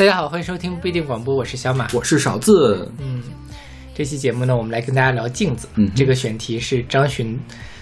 [0.00, 2.90] 大家好，欢迎收听不一定广播，我是小马，我是勺子。
[2.96, 3.22] 嗯，
[3.94, 5.68] 这期节目呢，我们来跟大家聊镜子。
[5.74, 7.38] 嗯，这个选题是张巡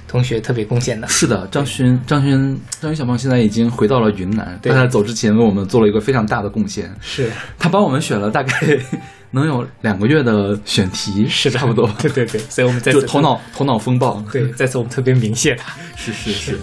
[0.09, 1.07] 同学特别贡献的。
[1.07, 6.93] 是的，张巡，张巡，张巡小胖现在已经回到了云南，对他在走之前为我们做了一个非常大的贡献。
[7.01, 8.53] 是他帮我们选了大概
[9.31, 11.87] 能有两个月的选题， 是差不多。
[12.01, 14.23] 对对对，所以我们在头脑头脑风暴。
[14.33, 15.75] 对，在此我们特别鸣谢他。
[15.97, 16.59] 是是是。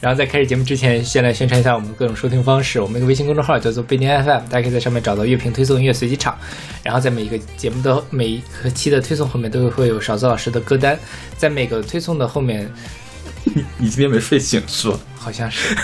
[0.00, 2.80] 然后在开始节目之前，先来宣传一下我们各种收听方式。
[2.80, 6.38] 我们一个微信公众号叫做贝宁 FM，大家可以在上面找到乐评推送音乐随机场。
[6.82, 8.42] 然后在每一个节目的每一
[8.74, 10.98] 期的推送后面都会有勺子老师的歌单，
[11.36, 12.72] 在每个推送的后面，
[13.44, 14.98] 你你今天没睡醒是吧？
[15.18, 15.76] 好像是。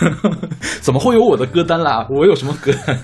[0.81, 2.07] 怎么会有我的歌单啦？
[2.09, 2.99] 我有什么歌单？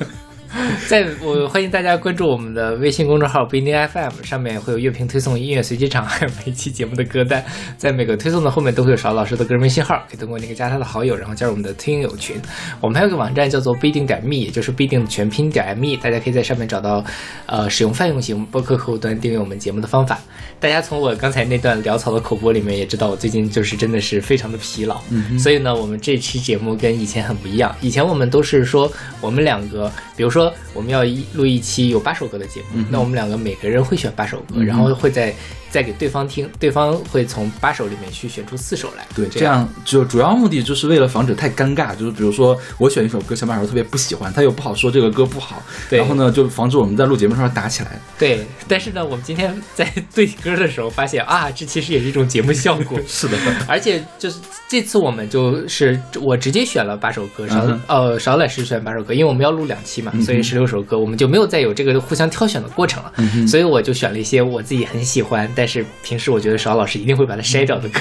[0.86, 7.42] 在我欢迎大家关注我们的微信公众号不一定 FM，上面会有乐评推送、音乐随机场，还有每一期节目的歌单。
[7.78, 12.36] 在每个推送的后面都会有邵老师的个人微信号，可以通过那个加他的好友，然后加入我们的听友群。
[12.80, 17.02] 我们还有个网站叫做不一定点 me，也就是不一定全拼点 me，大家可以在上面找到
[17.46, 20.18] 呃使用泛用型播客客户端订阅我们节目的方法。
[20.60, 25.00] 大家从我刚才那段潦草的口播里面也知道，我最近就是真的是非常的疲劳。
[25.10, 27.74] 嗯，所以呢，我们这期节目跟以前很不一样。
[27.80, 30.41] 以前我们都是说我们两个，比如说。
[30.72, 35.34] 我们要一录一期有八首歌的节目，那我们两个每个人会选八首歌，然后会再。
[35.72, 39.06] 再给对方听，对方会从八首里面去选出四首来。
[39.16, 47.98] 对，这样就主要目的就是为了防止太尴尬，就是比如说我选一首歌，小马老师特别不喜欢，他又不好说这个歌不好，然后呢就防止我们在录节目的时候打起来。
[48.18, 53.00] 对，但是呢，我们今天在对歌的时候发现啊，这其实也是一种节目效果。
[53.08, 63.12] 是的，而且就是这次我们就是我直接选了八首歌，少呃少老师选八首歌，因为我们要录两期嘛，所以十六首歌我们就没有再有这个互相挑选的过程了，
[63.48, 68.00] 所以我就选了一些我自己很喜欢，但是平时我觉得邵老师一定会把它筛掉的歌，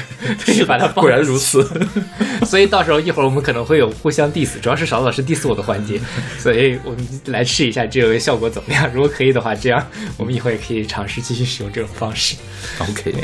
[0.53, 1.67] 就把它果然如此。
[2.45, 5.99] 所以到时候一会儿我们可能会有互相 diss，主要是邵老师 diss 我的环节，
[6.37, 8.87] 所以我们来试一下这个效果怎么样。
[8.93, 9.83] 如果可以的话，这样
[10.17, 12.35] 我们以后也可以尝试继续使用这种方式。
[12.79, 13.15] OK，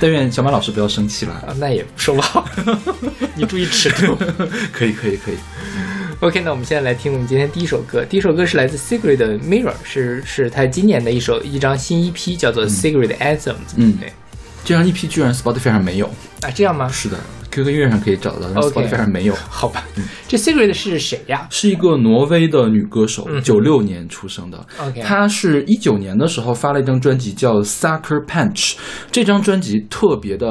[0.00, 2.46] 但愿小马老师不要生气了啊，那也说不好，
[3.34, 4.16] 你注意尺度。
[4.72, 5.36] 可以，可以，可以。
[6.22, 8.04] OK，那我们现在来听我们今天第一首歌。
[8.04, 13.56] 第一首歌是来自 Sigrid 的 Mirror，是是他今年的一首一张新 EP，叫做 Secret Anthem。
[13.74, 14.12] 嗯，对。
[14.64, 16.06] 这张 EP 居然 Spotify 上没有
[16.42, 16.50] 啊？
[16.54, 16.88] 这样吗？
[16.88, 17.18] 是的
[17.52, 19.34] ，QQ 音乐上可以找到，但 Spotify 上没有。
[19.48, 19.84] 好吧，
[20.26, 21.46] 这 Secret 是谁呀？
[21.50, 24.64] 是一个挪威的女歌手，九六年出生的。
[25.02, 28.74] 她是一九年的时候发了一张专辑叫 Sucker Punch，
[29.10, 30.48] 这张专辑特别的，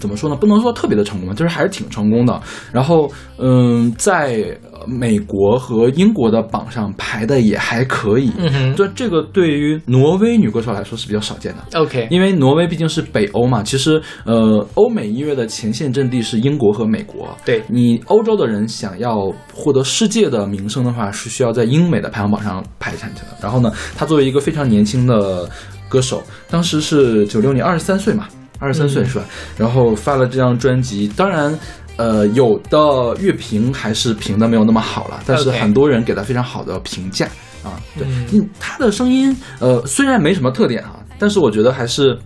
[0.00, 0.36] 怎么说呢？
[0.36, 2.40] 不能说特别的成功吧，就是还是挺成功的。
[2.72, 4.56] 然后，嗯，在
[4.86, 8.32] 美国和英国的榜上排的也还可以。
[8.38, 11.78] 嗯哼，对这个对于挪威女歌手来说是比较少见的。
[11.80, 17.34] OK，因为挪威毕竟是北欧嘛，其实呃，欧美音乐的前线阵地是英国和美国。
[17.44, 23.28] 对你欧洲的人想要获得世界的名声的话，是需要在英美的排行榜上排上去的。
[23.40, 25.48] 然后呢，他作为一个非常年轻的
[25.88, 28.28] 歌手，当时是九六年，二十三岁嘛，
[28.58, 29.24] 二十三岁是吧？
[29.56, 31.58] 然后发了这张专辑，当然。
[31.98, 32.78] 呃，有的
[33.20, 37.26] 乐评还是评的没有那么好了，但是很多人给他非常好的评价
[37.64, 37.74] 啊。
[37.98, 42.16] 对，嗯，他的声音呃虽然没什么特点啊，但是我觉得还是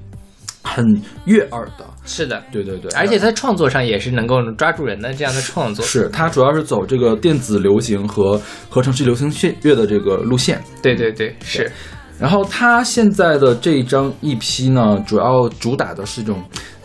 [0.63, 0.85] 很
[1.25, 1.87] 悦耳的。
[2.05, 5.85] 是的，对对对，而且他创作上也是能够抓住人的这样的创作。
[5.85, 9.31] 是他主要是走这个电子流行和合成式流行
[9.63, 10.63] 乐的这个路线。
[10.83, 11.71] 对对对，是。
[12.19, 16.43] 然后他现在的这一张 EP 呢，主要主打的是一种。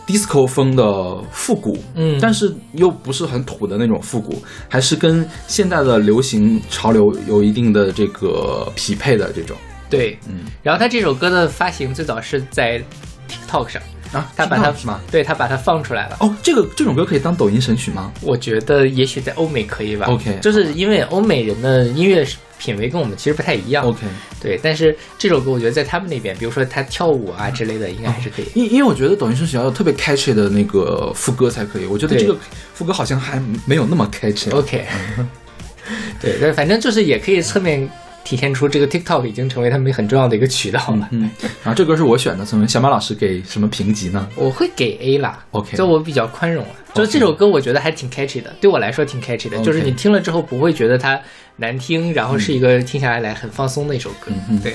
[0.08, 0.82] disco 风的
[1.30, 9.54] 复古，嗯，但是又不是很土的那种复古，还是跟现代的流行潮流有一定的这个匹配的这种。
[9.90, 10.46] 对，嗯。
[10.62, 12.82] 然后他这首歌的发行最早是在
[13.28, 13.82] TikTok 上
[14.12, 15.00] 啊，他把它是吗？
[15.10, 16.16] 对他把它放出来了。
[16.20, 18.12] 哦，这个这种歌可以当抖音神曲吗？
[18.22, 20.06] 我觉得也许在欧美可以吧。
[20.06, 22.26] OK，就是因为欧美人的音乐
[22.58, 23.84] 品味跟我们其实不太一样。
[23.84, 24.00] OK，
[24.40, 28.46] 对，但是这首歌我觉得在他们那边，比如说他跳舞啊之类的，应该还是可以。
[28.54, 31.86] 因因为我觉得抖音神曲要有特别 catchy 的那个副歌才可以。
[31.86, 32.36] 我觉得这个
[32.74, 34.52] 副歌好像还没有那么 catchy。
[34.54, 34.84] OK，
[36.20, 37.88] 对，但反正就是也可以侧面
[38.24, 41.08] 体现出这个 TikTok 已经成为他们很重要的一个渠道了。
[41.12, 41.30] 嗯，
[41.62, 44.28] 然后这歌是我选的，请问小马老师给什么评级呢？
[44.34, 45.44] 我会给 A 啦。
[45.52, 46.70] OK，就我比较宽容了。
[46.94, 49.58] 就是这首歌，我觉得还挺 catchy 的，对我来说挺 catchy 的。
[49.62, 51.20] 就是你听了之后不会觉得它
[51.56, 54.32] 难听，然后是一个听下来来很放松的一首歌。
[54.48, 54.74] 嗯，对。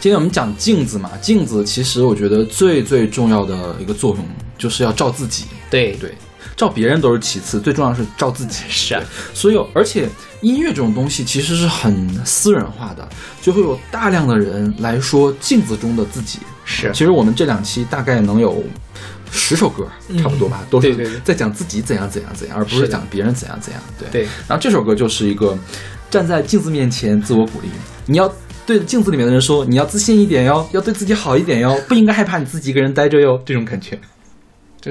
[0.00, 4.24] 今天我们讲镜子嘛，镜子其实我觉得最最重要的一个作用
[4.56, 5.46] 就是要照自己。
[5.68, 6.12] 对对，
[6.56, 8.62] 照别人都是其次，最重要是照自己。
[8.68, 9.02] 是啊，
[9.34, 10.08] 所以而且
[10.40, 13.08] 音乐这种东西其实是很私人化的，
[13.42, 16.38] 就会有大量的人来说镜子中的自己。
[16.64, 18.64] 是，其实我们这两期大概能有。
[19.30, 19.86] 十首歌
[20.22, 23.82] 差不多吧，都是在讲自己怎样怎样怎样，而不是讲别人怎样怎样。
[23.98, 24.22] 对对。
[24.48, 25.54] 然后这首歌就是一个
[26.10, 27.68] 站在镜子面前自我鼓励，
[28.06, 34.00] 你要对镜子里面的人说，你要自信一点哟，要对自己好一点哟，不应该害怕你自己一个人待着哟，这种感觉。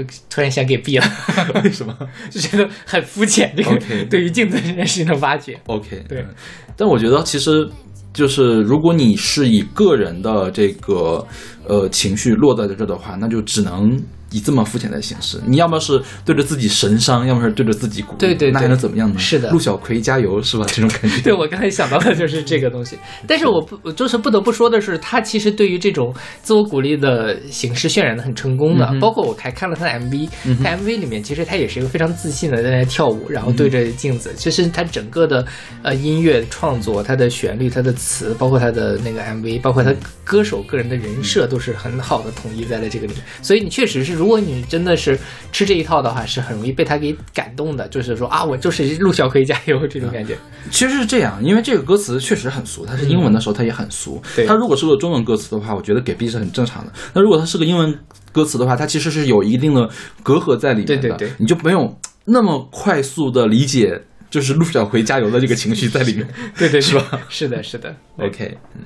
[0.04, 1.06] 就突然想给毙了，
[1.64, 1.96] 为什么？
[2.30, 3.54] 就觉得很肤浅。
[3.56, 3.78] 这个
[4.10, 6.28] 对于镜子这件事情的挖掘，OK，对嗯
[6.76, 7.68] 但我觉得其实
[8.14, 11.26] 就是如果你是以个人的这个
[11.68, 13.98] 呃情绪落在这的话，那就只能
[14.32, 15.40] 以这么肤浅的形式。
[15.46, 19.20] 你要么是对着自己神伤，要么是对着自己鼓励，对对对那还能怎么样呢？
[19.20, 20.66] 是的陆小葵加油是吧？
[20.68, 21.22] 这种感觉。
[21.24, 22.98] 对我刚才想到的就是这个东西。
[23.28, 28.86] 但是我不，我就是不得不说的是，他其实对于这种自我鼓励的形式渲染的很成功的。
[28.92, 34.34] 嗯包括我还看了他的 MV，、嗯哼他 MV 里面其实他也是一个非常自信的在那跳舞，然后对着镜子。
[34.36, 35.46] 其实他整个的
[35.84, 39.94] 呃音乐创作、他的旋律、他的词，包括他的那个 MV，包括他
[40.24, 43.24] 歌手个人的人设，都是很好的统一在了这个里面。
[43.42, 45.18] 所以你确实是，如果你真的是
[45.52, 47.88] 吃这一套的话，是很容易被他给感动的。
[47.88, 50.38] 就是说啊，我就是陆小葵加油这种感觉。
[50.72, 54.22] 其实是这样，因为这个歌词确实很俗，它是英文的时候它也很俗。
[54.36, 56.92] 对它如果是个中文歌词的话，我觉得给 B 是很正常的。
[57.14, 57.98] 那如果它是个英文
[58.32, 59.90] 歌词的话，它其实是有一定的
[60.24, 66.28] 隔阂在里面的，对对对你就没有那么快速的理解，就是陆小葵加油的这个情绪在里面。
[66.58, 67.22] 对对， 是吧？
[67.30, 67.96] 是的，是的。
[68.18, 68.82] OK，嗯，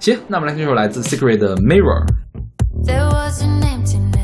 [0.00, 2.06] 行，那我们来听这首来自 Secret 的 Mirror。
[2.84, 4.19] There was an emptiness.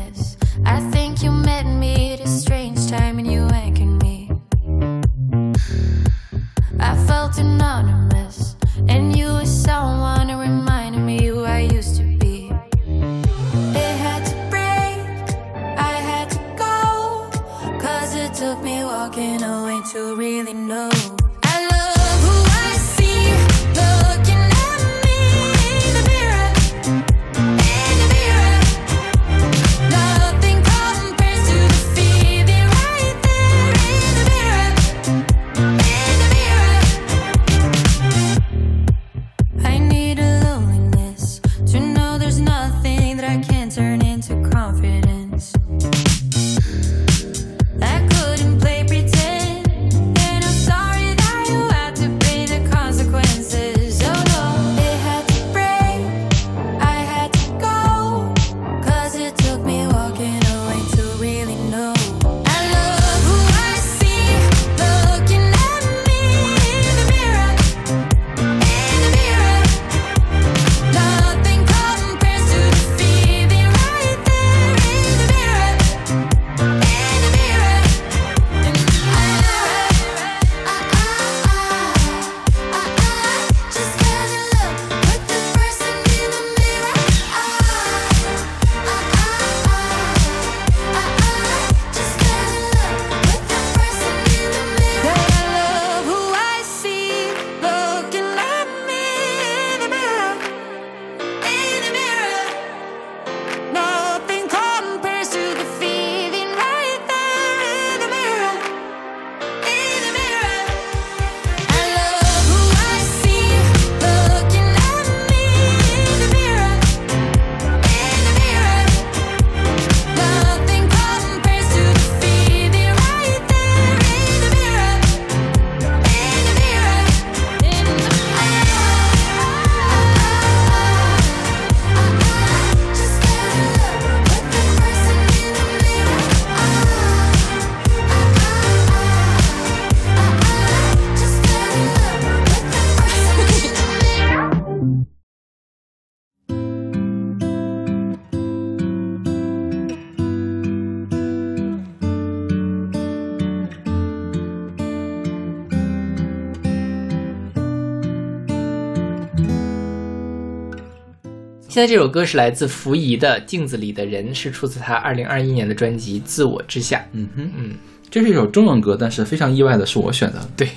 [161.78, 166.98] 现在这首歌是来自福仪的《镜子里的人》，是出自他二零二一年的专辑《自我之下》。
[167.12, 167.70] 嗯哼，嗯，
[168.10, 170.40] 这是一首中文歌，但是非常意外的是我选的。
[170.56, 170.68] 对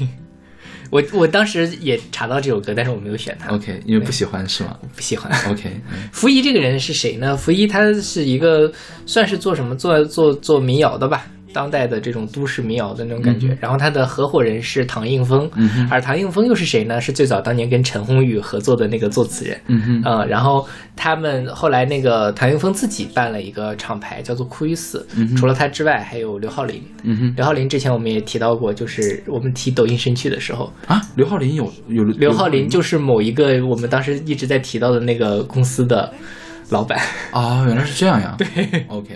[0.91, 5.31] 我我当时也查到这首歌，但是我没有选它，OK，因为不喜欢是吗不喜欢。
[5.51, 7.35] ？OK，嗯 福仪这个人是谁呢？
[7.35, 8.71] 福仪他是一个
[9.07, 13.47] 算是做什么做做做民谣的吧，当代的这种都市民谣的那种感觉。
[13.47, 16.99] 嗯然后他的合伙人是唐映枫，嗯而唐映枫又是谁呢？
[16.99, 19.59] 是最早当年跟陈鸿宇合作的那个作词人。
[19.67, 25.05] 嗯哼，嗯，然后他们后来那个唐映枫自己办了一个厂牌，叫做酷于死。
[25.15, 26.81] 嗯除了他之外，还有刘浩林。
[27.03, 36.11] 嗯哼，刘浩林之前我们也提到过，就是我们提抖音神曲的时候，啊，刘浩林有有刘浩林就是某一个我们当时一直在提到的那个公司的
[36.71, 36.99] 老板。
[37.31, 38.35] 啊，原来是这样呀。
[38.37, 38.47] 对
[38.87, 39.09] ，OK，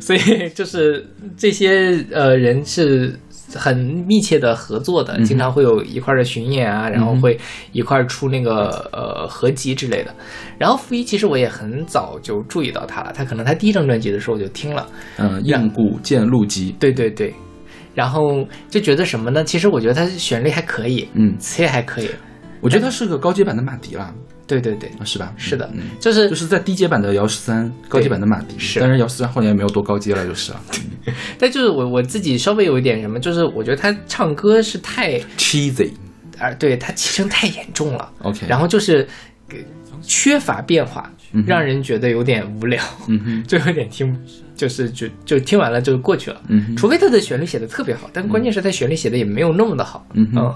[0.00, 3.14] 所以就是这些呃人是
[3.54, 3.76] 很
[4.06, 7.38] 密切的合作的，经常会有一块儿的巡演啊，然后会
[7.72, 10.14] 一块儿出那个呃合集之类的。
[10.58, 14.86] 然后傅一其实我也很早就注意到他了，他可能他第一张专辑的时候我就听了，
[15.18, 17.34] 嗯，硬骨见陆集，对对对，
[17.94, 19.42] 然后就觉得什么呢？
[19.42, 22.10] 其实我觉得他旋律还可以，嗯，词也还可以，
[22.60, 24.14] 我觉得他是个高阶版的马迪啦，
[24.58, 25.32] 对对对，是吧？
[25.36, 28.80] 是的嗯，就是就是在低阶版的姚十三，高阶版的马迪，是。
[28.80, 30.60] 但是姚十三后面也没有多高阶了，就是了。
[31.38, 35.90] 但就是我我自己稍微有一点什么，就是我觉得他唱歌是太 cheesy，
[36.38, 38.10] 啊，对他气声太严重了。
[38.22, 39.06] OK 然后就是
[39.50, 39.56] 呃
[40.02, 44.12] 缺乏变化嗯，让人觉得有点无聊，嗯哼， 就有点听，
[44.60, 46.38] 就是就就听完了就过去了。
[46.48, 50.06] 嗯除非他的旋律写的特别好，但关键是他旋律写的也没有那么的好。
[50.12, 50.54] 嗯哼嗯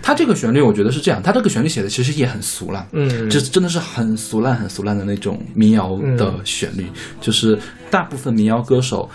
[0.00, 6.86] 他这个旋律我觉得是这样，他这个旋律写的其实也很俗了，嗯，这真的是很俗烂、很俗烂的那种民谣的旋律，
[7.20, 7.58] 就是
[7.90, 9.10] 大部分民谣歌手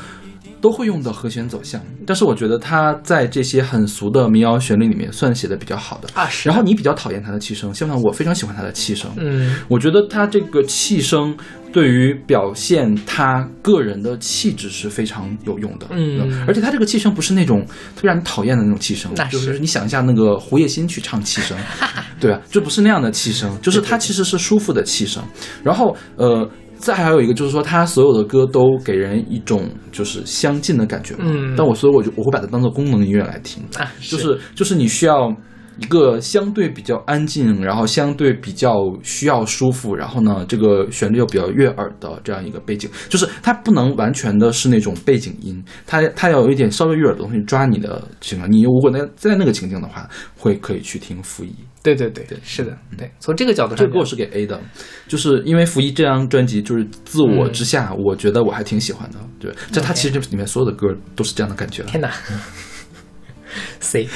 [0.59, 1.81] 都会用的和弦走向。
[2.05, 6.09] 但是我觉得他在这些很俗的民谣旋律里面算写的比较好的。
[6.13, 9.09] 啊是然后你比较讨厌他的气声，相反我非常喜欢他的气声。
[9.17, 11.35] 嗯我觉得他这个气声
[11.75, 15.85] 对于表现他个人的气质是非常有用的。
[15.89, 17.65] 嗯而且他这个气声不是那种
[17.97, 21.57] 特别让你讨厌的那种气声那，就是是你想一下那个胡彦斌去唱气声，
[22.17, 25.21] 对啊，就不是那样的气声，就是他其实是舒服的气声。
[25.61, 26.49] 然后呃。
[26.77, 31.23] 再还有一个就是说，他所有的歌都给人一种就是相近的感觉嘛。
[31.25, 33.63] 嗯但我所以我就我会把它当做功能音乐来听。
[33.79, 35.33] 啊，就是就是你需要
[35.77, 48.51] 一个相对比较安静，然后相对比较需要舒服，然后呢，这个旋律又比较悦耳的这样一个背景，就是它不能完全的是那种背景音，它它要有一点稍微悦耳的东西抓你的情况。
[48.51, 51.53] 你如果在在那个情境的话，会可以去听傅一。
[51.83, 54.59] 对对对对，是的，对，从这个角度上讲，这个歌我是给 A 的，
[55.07, 59.19] 就是因为傅一这张专辑就是自我之下，我觉得我还挺喜欢的。
[59.39, 61.83] 对，这他其实里面所有的歌都是这样的感觉。
[61.83, 62.11] 天哪
[63.79, 64.07] ，C。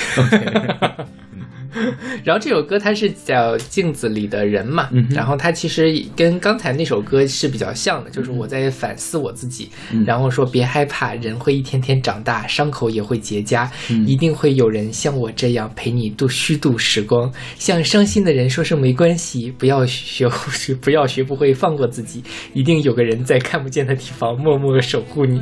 [2.23, 17.31] 然后这首歌它是叫《镜子里的人》嘛，嗯然后它其实跟刚才那首歌是比较像的，就是我在反思我自己，嗯然后说别害怕，人会一天天长大，伤口也会结痂，嗯一定会有人像我这样陪你度虚度时光。
[17.59, 25.39] 向伤心的人说声没关系，不要学学不要学不会放过自己，一定有个人在看不见的地方默默守护你。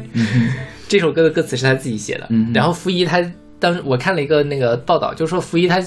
[0.89, 3.22] 这首歌的歌词是他自己写的，嗯然后傅一他
[3.60, 5.80] 当时我看了一个那个报道，就说福一他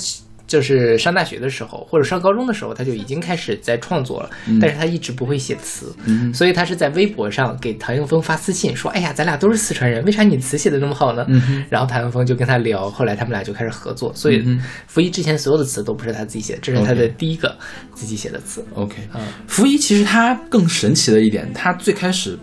[0.47, 6.35] 就是上大学的时候或者上高中的时候，他就已经开始在创作了，但是他一直不会写词，嗯。
[6.35, 14.63] 所以他是在微博上给唐英峰发私信说：“哎呀，咱俩都是四川人，为啥你词写的那么好呢？”嗯然后唐英峰就跟他聊，后来他们俩就开始合作，所以嗯哼。
[14.89, 17.57] 傅一之前所有的词都不是他自己写的，这是他的第一个
[17.95, 18.65] 自己写的词。
[18.75, 22.37] OK，嗯福一其实他更神奇的一点，他最开始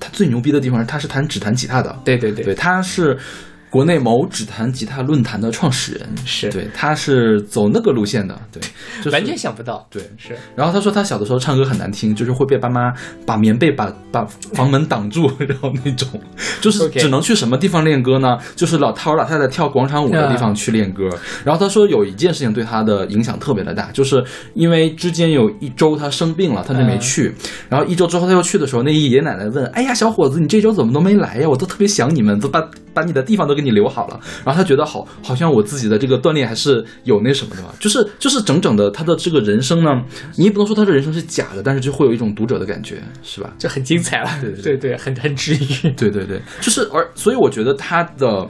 [0.00, 2.44] 他最牛逼的地方是他是弹只弹吉他的，对对对。
[2.44, 3.16] 对，他是
[3.70, 8.60] 国内某指弹吉他论坛的创始人，是对，他是走那个路线的，对，
[8.98, 10.02] 就是完全想不到，对。
[10.18, 12.92] 是然后他说他小的时候唱歌很难听，就是会被爸妈
[13.24, 14.24] 把棉被把把
[14.54, 16.08] 房门挡住， 然后那种
[16.60, 18.36] 就是只能去什么地方练歌呢？
[18.56, 21.08] 就是老头老太太跳广场舞的地方去练歌。
[21.44, 24.22] 然后他说有一件事情对他的影响特别的大，就是
[24.54, 27.32] 因为之间有一周他生病了，他就没去。
[27.68, 31.48] 然后一周之后他又去的时候，那爷爷奶奶问：“哎呀，小伙子，你这周怎么都没来呀？
[31.48, 32.60] 我都特别想你们，都把
[32.92, 39.90] 把你的地方都给你留好了。”然后他觉得好，好像我自己的这个锻炼还是有那什么的嘛，就是就是整整的他的这个人生呢，
[40.36, 43.52] 你也不能说他的人生是假的，但是就会有一种读者的感觉，是吧？
[43.58, 45.90] 就很精彩了，对对对对，很很治愈。
[45.92, 48.48] 对对对，就是而所以我觉得他的。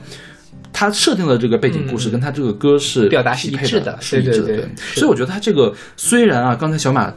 [0.73, 4.47] 他设定的这个背景故事嗯跟他这个歌是表达是一致的是一致的。
[4.47, 7.13] 对对对是所以我觉得他这个虽然啊，刚才小马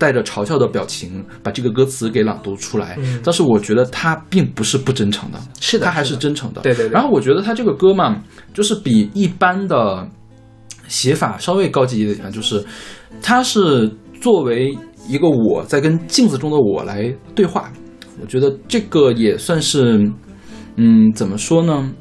[0.00, 6.62] 带着嘲笑的表情把这个歌词给朗读出来，嗯但是我觉得他并不是不真诚的，是的他还是真诚的。
[6.62, 8.22] 对对对然后我觉得他这个歌嘛，
[8.54, 10.08] 就是比一般的
[10.88, 12.64] 写法稍微高级一点就是
[13.20, 13.88] 他是
[14.20, 14.76] 作为
[15.06, 17.70] 一个我在跟镜子中的我来对话，
[18.22, 20.10] 我觉得这个也算是，
[20.76, 21.92] 嗯，怎么说呢？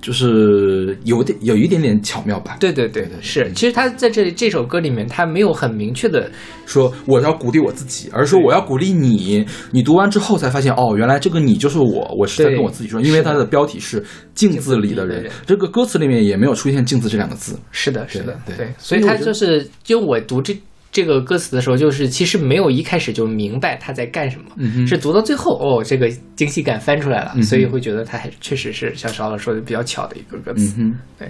[0.00, 2.56] 就是有点有一点点巧妙吧。
[2.60, 3.50] 对对对，是。
[3.52, 6.30] 其实他在这这首歌里面，他没有很明确的，
[6.66, 9.46] 说我要鼓励我自己，而是说我要鼓励你。
[9.70, 13.00] 你读完之后才发现，哦，原来这个你就是我，我是在跟我自己说。
[13.00, 17.58] 因为它的标题是“镜子里的人镜子里的人”，这个歌词里面也没有出现“镜子”这两个字。
[17.70, 18.68] 是的，是的，对对。
[18.78, 20.56] 所以他就是，就我读这
[20.90, 30.74] 这个歌词的时候，就是其实没有一开始就明白他在干什么，嗯是读到最后，哦，这个惊喜感翻出来了，嗯所以会觉得他还确实是像邵老师说的比较巧的一个歌词。
[30.78, 31.28] 嗯对。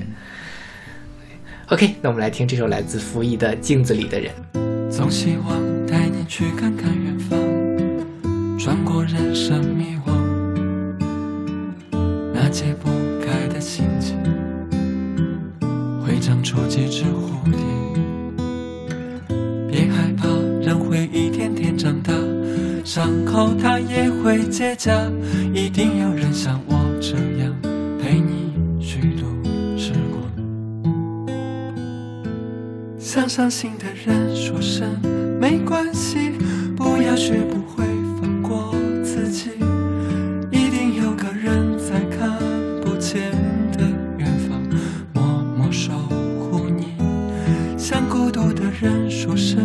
[1.71, 4.33] OK，那我们来听这首来自傅艺的《镜子里的人》。
[4.91, 7.39] 总希望带你去看看远方，
[8.59, 10.13] 穿过人生迷惘，
[12.33, 12.89] 那解不
[13.21, 14.15] 开的心结，
[16.21, 17.88] 长出几只蝴蝶。
[19.99, 20.29] 害怕，
[20.63, 22.13] 人会一天天长大，
[22.85, 25.11] 伤口它也会结痂，
[25.53, 27.53] 一定有人像我这样
[28.01, 29.27] 陪你虚度
[29.77, 30.23] 时光。
[32.97, 34.89] 向伤心的人说声
[35.41, 36.31] 没关系，
[36.77, 37.61] 不要学不
[49.29, 49.63] 人说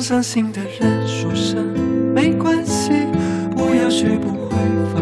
[0.00, 1.64] 伤心的人说声
[2.14, 2.90] 没关系，
[3.56, 4.56] 不要学不会
[4.92, 4.99] 放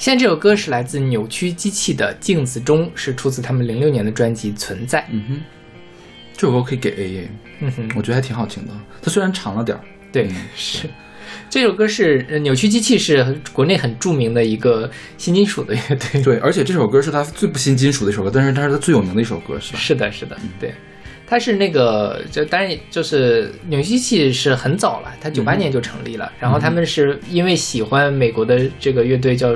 [0.00, 5.00] 现在这首歌是来自扭曲机器的《镜子中》，是出自他们零六年的专辑《存在》。
[5.10, 5.40] 嗯哼，
[6.34, 7.28] 这首歌可以给 A A，
[7.60, 8.72] 嗯哼，我觉得还挺好听的。
[9.02, 10.88] 它虽然长了点儿，对，是。
[11.50, 16.22] 这首歌是呃扭曲机器，是国内很著名的一个新金属的乐队。
[16.22, 19.78] 对，而且这首歌是他最不新金属的一首歌，但是它是他最有名的一首歌，是吧？
[19.78, 20.72] 是的，是的，对。
[21.30, 26.30] 它是那个，就当然就是扭曲机器是很早了，它九八年就成立了。
[26.40, 29.52] 然后他们是因为喜欢美国的这个乐队叫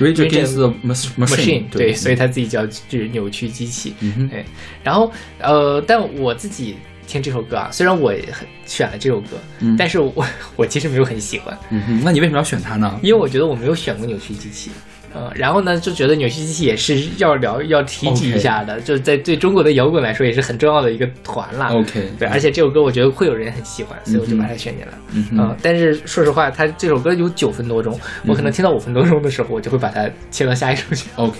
[0.00, 3.94] Rage Against the Mach- Machine，对，所以他自己叫就是扭曲机器。
[4.28, 4.44] 对，
[4.82, 6.74] 然后呃，但我自己
[7.06, 12.98] 听这首歌啊，虽然我很选了这首歌，嗯但是我 我其实没有很喜欢，嗯哼，那你为什么要选它呢？
[13.00, 14.72] 因为我觉得我没有选过扭曲机器。
[15.16, 21.72] 呃，然后呢，就觉得扭曲机器也是要聊要提及一下的就是在对中国的摇滚来说也是很重要的一个团啦。
[21.72, 24.98] OK，对，而且这首歌我觉得会有人很喜欢，所以我就把它选进来了。
[25.32, 31.08] 嗯但是说实话，它这首歌有九分多钟，我可能听到五分多钟的时候，我就会把它切到下一首去。
[31.16, 31.38] OK，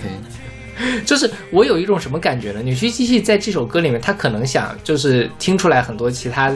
[1.05, 2.61] 就是我有一种什么感觉呢？
[2.63, 6.51] 扭曲机器在这首歌里面，他可能想就是听出来很多其他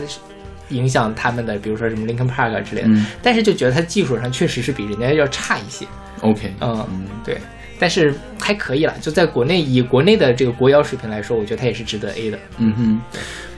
[0.72, 5.86] 影响他们的，比如说什么 Linkin Park 啊之类的，嗯但是就觉得他技术上确实是比人家要差一些。
[6.22, 6.86] OK，嗯，
[7.24, 7.38] 对，
[7.80, 8.94] 但是还可以了。
[9.02, 12.38] 就在国内以国内的这个国谣水平来说，我觉得它也是值得 A 的。
[12.60, 13.02] 嗯哼，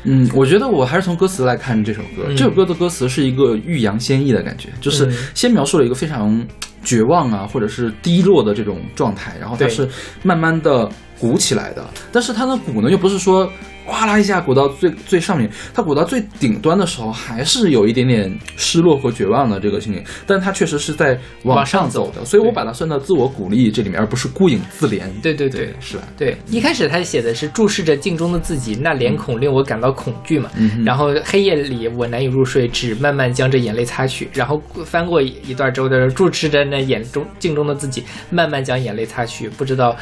[0.04, 2.26] 嗯，我觉得我还是从歌词来看这首歌。
[2.28, 6.45] 嗯这首歌的歌词是一个欲扬先抑的感觉，就是嗯先描述了一个非常
[6.84, 9.88] 绝望啊，或者是低落的这种状态，然后它是
[10.23, 10.89] 慢慢的
[11.23, 11.81] 鼓起来的。
[12.12, 13.49] 但是它的鼓呢，又不是说
[13.86, 20.03] 哗啦一下鼓到最最上面，它鼓到最顶端的时候，还是有一点点失落和绝望的这个心情。
[20.27, 25.03] 但它确实是在往往上上走走的，所以我把它算到自我鼓励这里面，而不是孤影自怜。
[25.21, 26.03] 对对对是吧？
[26.17, 30.49] 对，一开始他写的是注视着镜中的自己，那脸孔令我感到恐惧嘛。
[30.57, 34.29] 嗯然后黑夜里我难以入睡，只慢慢将这眼泪擦去。
[34.33, 39.95] 然后翻过一段之后的注视着那眼中镜中的自己，慢慢将眼泪擦去，不知道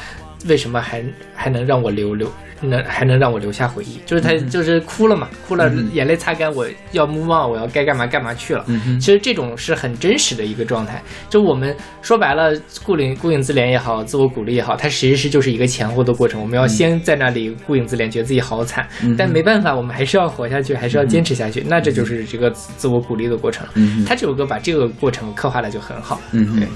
[0.48, 1.04] 为什么还
[1.36, 4.00] 还能让我留留，能还能让我留下回忆？
[4.06, 8.64] 就是他嗯就是哭了嘛，哭了，眼泪擦干，我要 move on，我要该干嘛干嘛去了。
[8.68, 11.02] 嗯其实这种是很真实的一个状态。
[11.30, 16.42] 就我们说白了，顾影顾影自怜也好，自我鼓励也好，它其实是就是一个前后的过程。
[16.42, 21.64] 我们要先在那里顾影自怜，觉得自己好惨，嗯但没办法，我们还是要活下去，还是要坚持下去。
[21.68, 23.68] 那这就是这个自自我鼓励的过程。
[24.06, 26.20] 他这首歌把这个过程刻画的就很好。
[26.32, 26.68] 嗯对，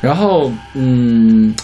[0.00, 1.54] 然后嗯，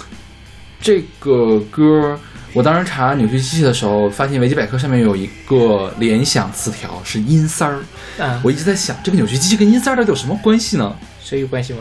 [0.84, 2.18] 这个歌
[2.52, 7.80] 我当时查扭曲机器的时候，发现维基百科上面有一个联想词条是阴三儿，
[8.18, 10.94] 嗯，我一直在想这个扭曲机器跟阴三儿到底有什么关系呢？
[11.22, 11.78] 谁有关系吗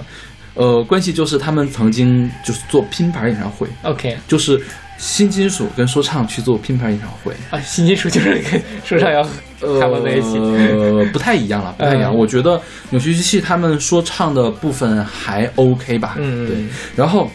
[0.55, 4.61] 呃，关系就是他们曾经就是做拼盘演唱会，？OK 就是
[4.97, 9.21] 新金属跟说唱去做拼盘演唱会，啊，新金属就是跟说唱要
[9.79, 10.37] 他们在一起。
[10.37, 12.11] 呃， 不太一样了，不太一样。
[12.13, 12.59] 嗯我觉得
[12.91, 16.57] 扭曲机器他们说唱的部分还 OK 吧，嗯对。
[16.95, 17.29] 然后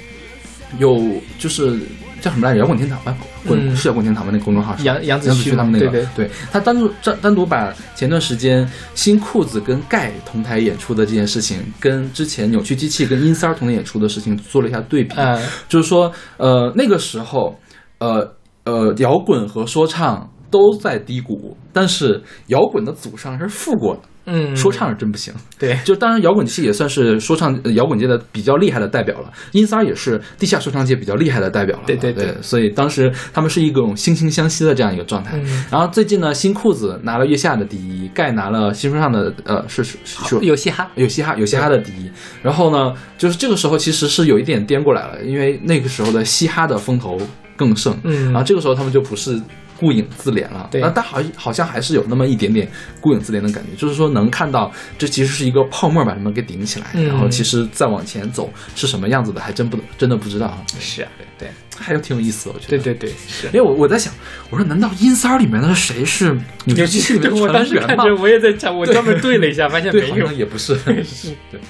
[0.77, 1.01] 有
[1.39, 1.79] 就是
[2.21, 2.61] 叫什么来着？
[2.61, 4.31] 摇滚天堂吧，滚、嗯是摇滚天堂吧？
[4.33, 17.59] 那公众号是杨杨子旭旭他们那个，对对他单独单单独把前段时间新裤子跟盖同台演出的这件事情，跟之前扭曲机器跟阴三儿同台演出的事情做了一下对比，嗯就是说，呃，那个时候，
[17.99, 25.33] 呃呃，摇滚和说唱都在低谷，但是摇滚的祖上是富过的，嗯，说唱是真不行。
[25.59, 31.85] 对，就当然，摇滚器也算是说唱呃摇滚界的比较厉害的代表了，音三儿也是地下说唱界比较厉害的代表了。
[31.87, 35.37] 对对对对所以当时他们是一种惺惺相惜的这样一个状态。
[35.39, 40.87] 嗯然后最近呢，新裤子拿了月下的第一，盖拿了新说唱的呃是是是有嘻哈。
[40.95, 42.11] 有嘻哈有嘻哈的第一，
[42.43, 47.19] 然后呢，就是这个时候其实是有一点颠过来了，因为那个时候的嘻哈的风头
[47.57, 49.41] 更盛，嗯然后这个时候他们就不是
[49.79, 52.69] 顾影自怜了，对那但好好像还是有那么一点点
[53.01, 62.83] 顾影自怜的感觉，就是说能看到这其实是一个泡沫把他们给顶起来，嗯然后其实再往前走是什么样子的，还真不真的不知道，是啊，对对还有挺有意思的，我觉得。
[62.83, 63.53] 对对对，是因。
[63.53, 64.13] 为我我在想，
[64.51, 67.79] 我说难道阴三儿里面的谁是扭曲机器里面的我当时？
[67.79, 70.33] 看着我也在想，我专门对了一下，发现对，没有。
[70.33, 70.75] 也不是。
[71.05, 71.61] 是 对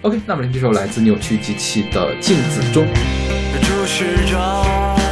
[0.00, 2.86] ，OK，那我们这首来自扭曲机器的《镜子中》。
[3.60, 5.07] 注视着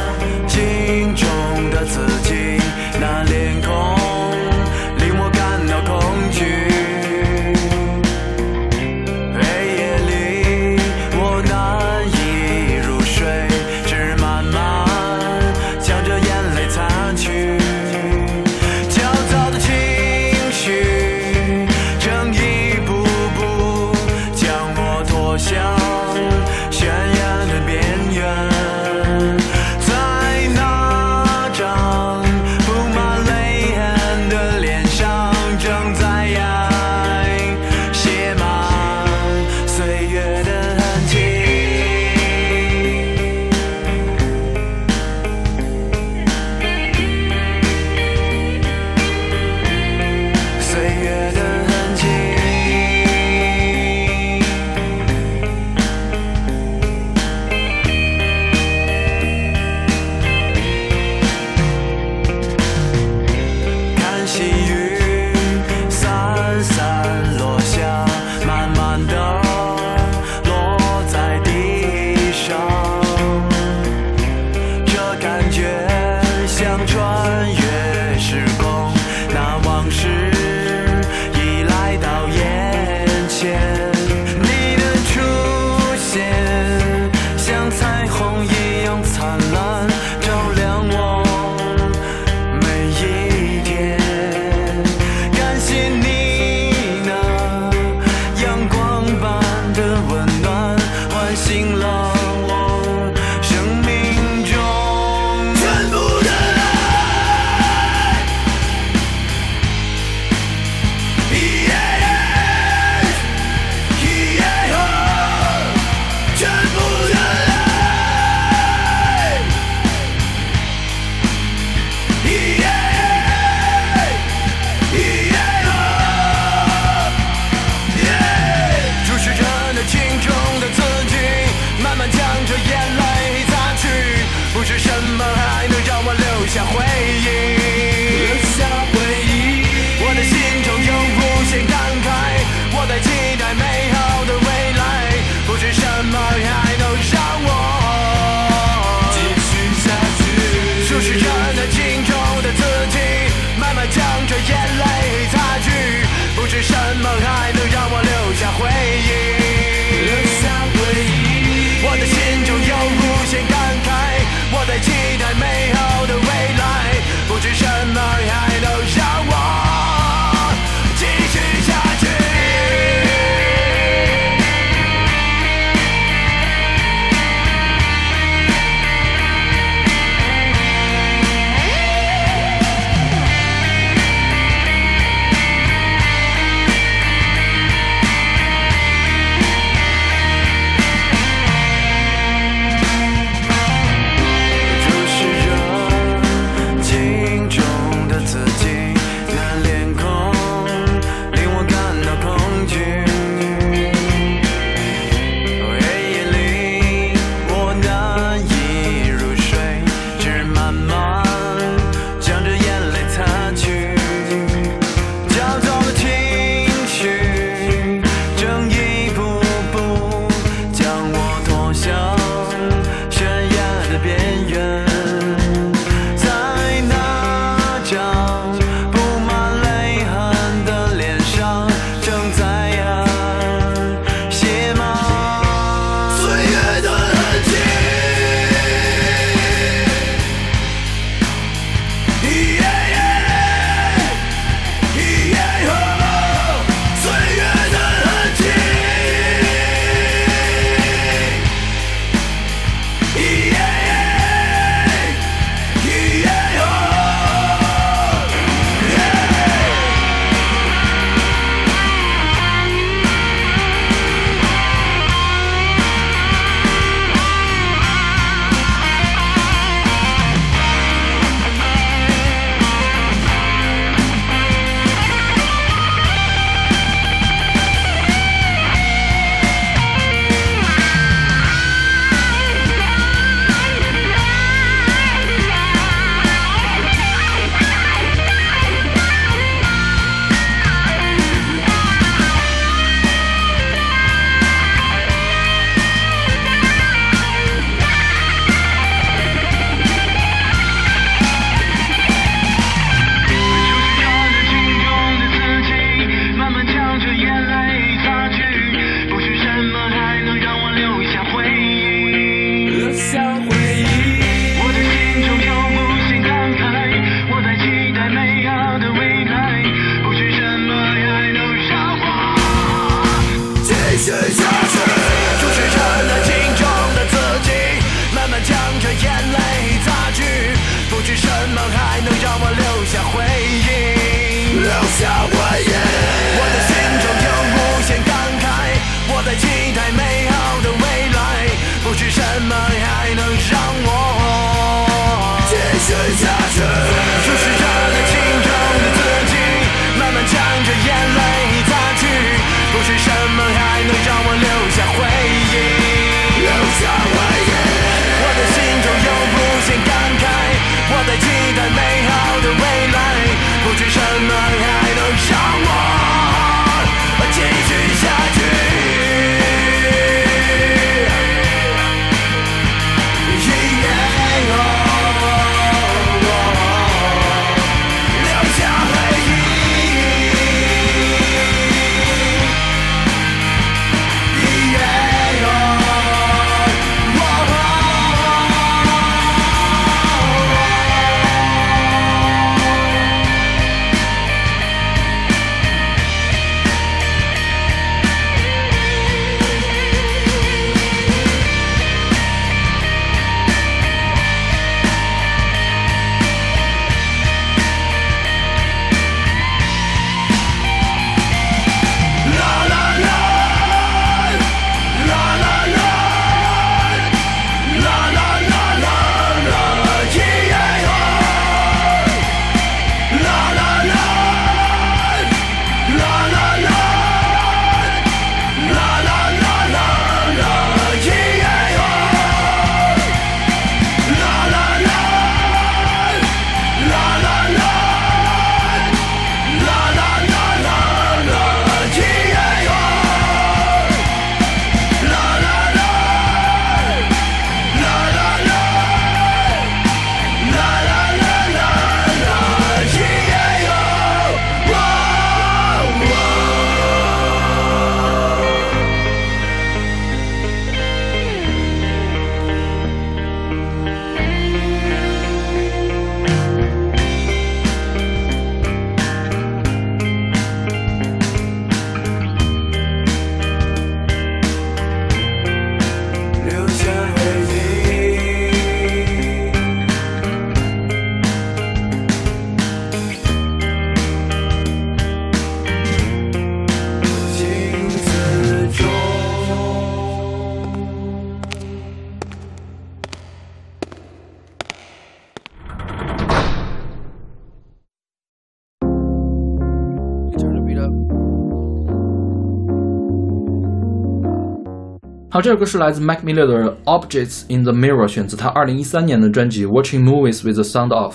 [505.37, 511.11] 好，这首歌是来自 Mac Miller 的《Objects in the Mirror》，选自他二零一三年的专辑《Watching Movies with the Sound Off》。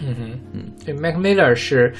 [0.00, 1.92] 嗯哼，嗯，对，Mac Miller 是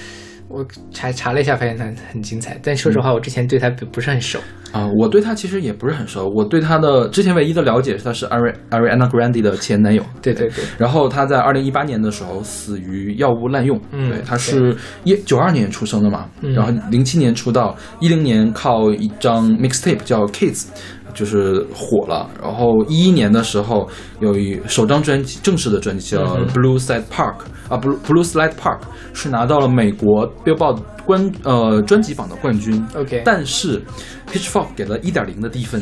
[0.48, 4.38] 我查查了一下，发现他很精彩，但说实话，我之前对他不不是很熟。
[4.72, 10.02] 啊、我对他其实也不是很熟，我对他的之前唯一的了解是他是 Ari Ariana Grande 的前男友。
[10.20, 20.66] 对对对，然后他在二零一八年的时候死于药物滥用，嗯对，他是一九二年出生的嘛，嗯然后零七年出道，一零年靠一张 mixtape 叫 Kids。
[21.16, 23.88] 就是火了，然后一一年的时候
[24.20, 27.34] 有一首张专辑，正式的专辑叫嗯《Blue Slide Park》
[27.70, 28.78] 啊，《Blue Blue Slide Park》
[29.14, 32.86] 是拿到了美国 Billboard 冠呃专辑榜的冠军。
[32.94, 33.82] OK 但是
[34.30, 35.80] Pitchfork 给了一点零的低分，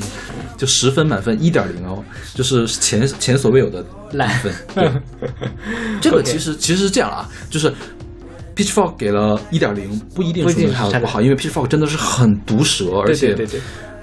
[0.56, 4.54] 就十分满分一点零哦，就是前前所未有的烂分。
[4.72, 4.88] 对，
[6.00, 7.72] 这个其实其实是这样啊，就是
[8.54, 13.34] Pitchfork 给了一点零，不一定说明它有多好，因为 Pitchfork 真的是很毒舌，而对且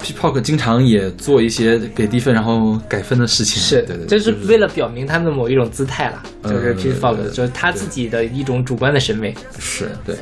[0.01, 3.61] 对对对，Pitchfork 经常也做一些给低分然后改分的事情。
[3.61, 9.35] 是，对对，这是为了表明他们的某一种姿态了，就是 p g 就是他自己的一种主观的审美。
[9.59, 10.15] 是对。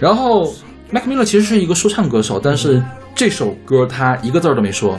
[0.00, 0.54] 然后
[0.90, 2.82] Mac Miller 其实是一个说唱歌手，但是
[3.14, 4.98] 这首歌他一个字儿都没说，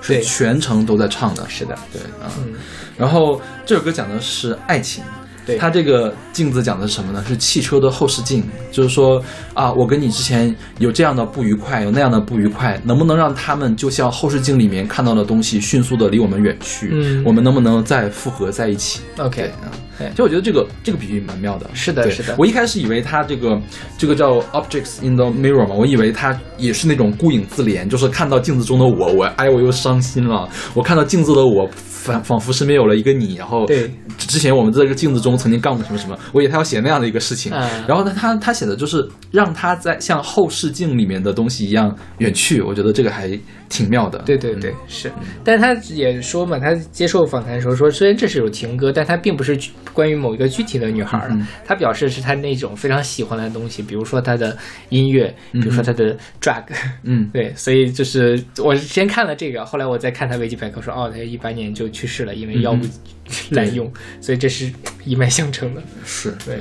[0.00, 1.44] 是全程都在唱的。
[1.48, 2.30] 是的，对啊。
[2.38, 2.54] 嗯，
[2.96, 5.02] 然后这首歌讲的是爱情。
[5.48, 5.58] 对。
[5.58, 7.24] 它这个镜子讲的是什么呢？
[7.26, 9.22] 是汽车的后视镜，就是说
[9.54, 16.90] 啊，我跟你之前有这样的不愉快，有那样的不愉快，能不能让他们就像后视镜里面看到的东西，迅速的离我们远去？
[16.92, 17.24] 嗯。
[17.24, 19.50] 我们能不能再复合在一起？OK
[19.98, 20.08] 对。
[20.10, 21.68] 其实我觉得这个这个比喻蛮妙的。
[21.74, 22.34] 是的是的。
[22.38, 23.60] 我一开始以为他这个
[23.96, 31.68] 这个叫 objects in the mirror 嘛，我以为他也是那种孤影自怜，就是看到镜子中的我，我哎我又伤心了，我看到镜子的我。
[31.98, 33.90] 仿仿佛身边有了一个你，然后对。
[34.16, 37.68] 之前我们在这个镜子中曾经干过什么什么，我以为他要写那样的一个事情，嗯。
[37.88, 43.28] 然后呢，他他写的就是让他在像后视镜里面的东西一样远去，我觉得这个还
[43.68, 44.18] 挺妙的。
[44.20, 45.10] 对对对，是。
[45.44, 49.58] 但他也说嘛，他接受访谈的时候说，虽然这是首情歌，但他并不是
[49.92, 51.28] 关于某一个具体的女孩
[51.64, 54.56] 他表示是他那种非常喜欢的东西，比如说他的
[54.88, 56.64] 音乐，比如说他的 drug。
[57.02, 62.78] 嗯， 对，所以就是我先看了这个，后来我再看他维基百科说，哦，他一八年就去世了，因为药物
[63.50, 64.72] 滥用，所以这是
[65.04, 65.82] 一脉相承的。
[66.04, 66.58] 是对，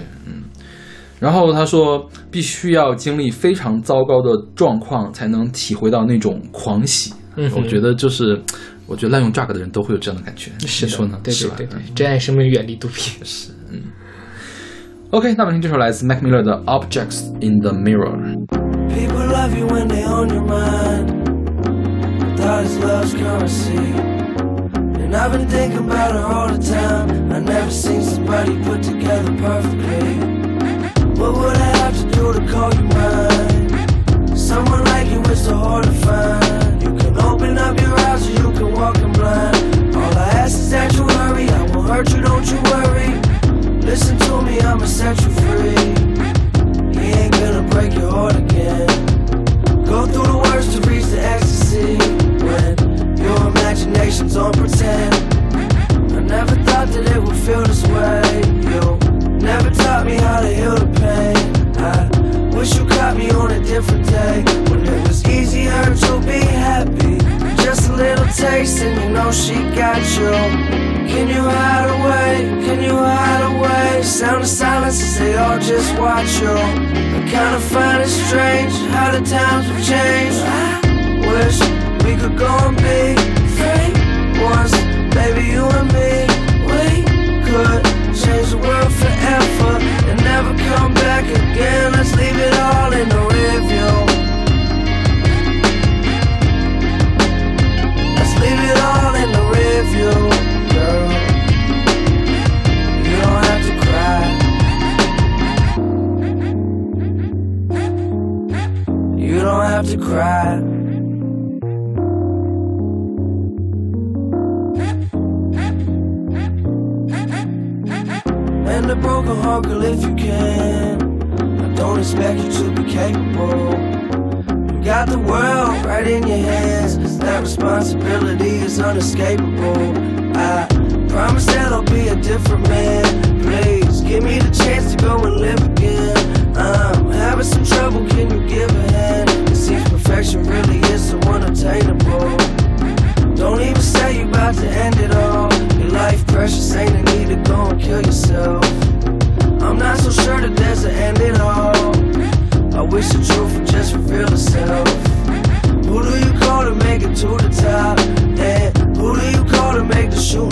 [1.20, 7.14] 然后他说，必须要经历非常糟糕的状况，才能体会到那种狂喜。
[7.36, 8.42] 嗯我觉得就是，
[8.88, 10.52] 我觉得滥用 drug 的人都会有这样的感觉。
[10.60, 11.20] 是你说呢？
[11.24, 11.56] 对是吧？
[11.58, 13.24] 对对对，珍爱生命，远离毒品。
[13.24, 13.82] 是，嗯。
[15.12, 18.48] OK，那我们听这首来自 Mac Miller 的《Objects in the Mirror》。
[18.90, 21.08] People love you when they on your mind.
[22.38, 23.78] Thought is love's currency.
[25.00, 27.32] And I've been thinking about her all the time.
[27.32, 30.47] I never seen somebody put together perfectly.
[31.18, 34.38] What would I have to do to call you mine?
[34.38, 35.07] Someone like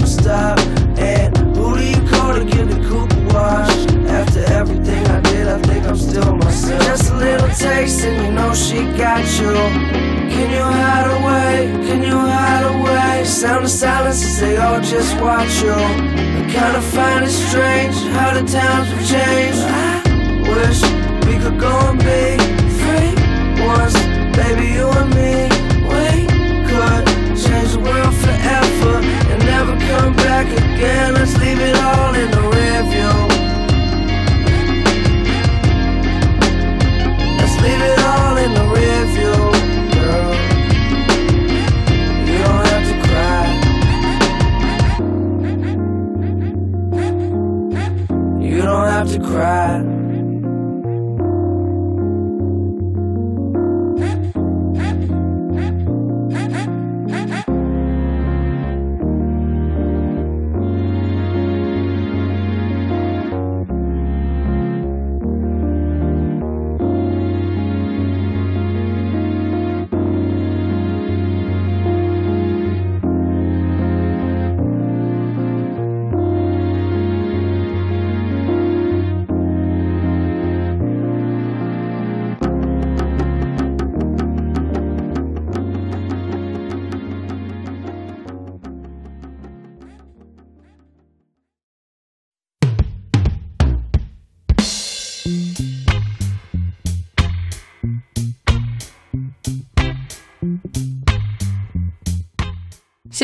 [0.05, 0.59] stop.
[0.97, 3.89] And who do you call to get the coupe washed?
[4.07, 6.81] After everything I did, I think I'm still myself.
[6.83, 9.53] Just a little taste, and you know she got you.
[10.33, 11.71] Can you hide away?
[11.87, 13.25] Can you hide away?
[13.25, 15.71] Sound of silence as they all just watch you.
[15.71, 19.61] I kinda find it strange how the times have changed.
[19.61, 20.01] I
[20.49, 20.81] wish
[21.25, 22.44] we could go and be.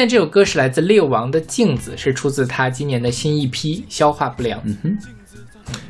[0.02, 4.60] 现在这首歌是来自六王的《镜子》，是出自他今年的新一批《消化不良》。
[4.66, 4.98] 嗯哼，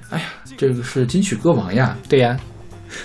[0.10, 0.26] 哎呀，
[0.58, 2.38] 这个是金曲歌王呀，对呀、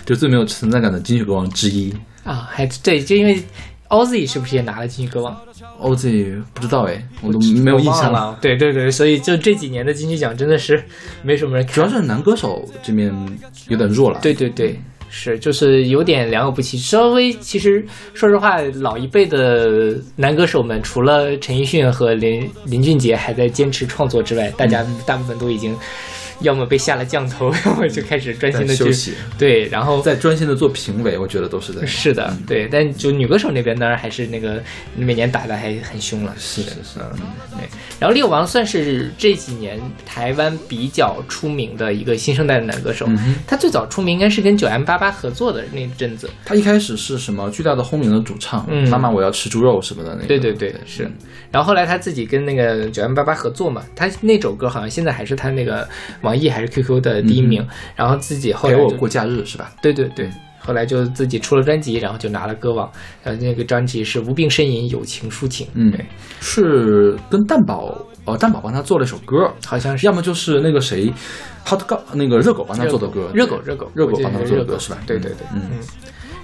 [0.05, 1.95] 就最没有存在感的金曲歌王之一。
[2.25, 3.41] 啊，还对，就因为
[3.89, 5.41] Ozzy 是不是也拿了金曲歌王
[5.81, 8.37] ？OZ 不知道哎，我都没有印象了。
[8.41, 10.83] 对对对，所以就这几年的金曲奖真的是
[11.23, 11.73] 没什么人看。
[11.77, 13.15] 主要是男歌手这边
[13.69, 14.19] 有点弱了。
[14.21, 14.81] 对对对，
[15.17, 16.77] 是就是有点良莠不齐。
[16.77, 25.75] 稍微其实说实话，老一辈的男歌手们，除了陈奕迅和林林俊杰还在坚持创作之外，大家大部分都已经
[26.41, 31.85] 要么被下了降头， 要么就开始专心的休息，对，然后在专心的做评委，我觉得都是在。
[31.87, 34.63] 是的，对，但就女歌手那边当然还是那个
[34.97, 37.19] 每年打的还很凶了，是是是，嗯
[37.59, 37.69] 对，
[37.99, 43.07] 然后六王算是这几年台湾比较出名的一个新生代的男歌手。
[43.09, 46.29] 嗯他最早出名应该是跟九 M 八八合作的那阵子。
[46.45, 50.27] 他一开始是什么巨大的轰鸣的主唱，嗯妈妈我要吃猪肉什么的那个。
[50.27, 51.11] 对对对，是。
[51.51, 55.89] 然后后来他自己跟那个九 M 八八合作嘛，他那首歌好像现在还是他那个
[56.27, 57.67] 网易还是 QQ 的第一名。
[57.95, 59.73] 然后自己后来就陪我过假日是吧？
[59.81, 62.91] 对对对，后来就自己出了专辑，然后就拿了歌王。
[63.23, 65.67] 然后那个专辑是《无病呻吟，友情抒情》。
[65.75, 66.05] 嗯对，
[66.41, 71.13] 是跟蛋宝，呃，蛋宝帮他做了一首歌，好像是要么就是那个谁
[71.65, 74.99] ，Hot 狗那个热狗帮他做的歌，热狗热狗热狗帮他做的歌是吧？
[75.07, 75.79] 对对对，嗯嗯。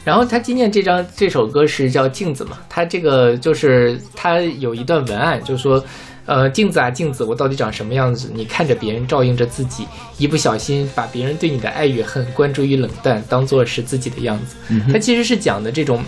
[0.04, 5.84] 然后他今年这张这首歌是叫《镜子》嘛，他这个就是他有一段文案，就说，
[6.26, 8.30] 呃，镜子啊镜子，我到底长什么样子？
[8.32, 9.86] 你看着别人，照应着自己，
[10.18, 14.56] 一不小心把别人对你的爱与恨、关注与冷淡当做是自己的样子。
[14.68, 16.02] 嗯他其实是讲的这种。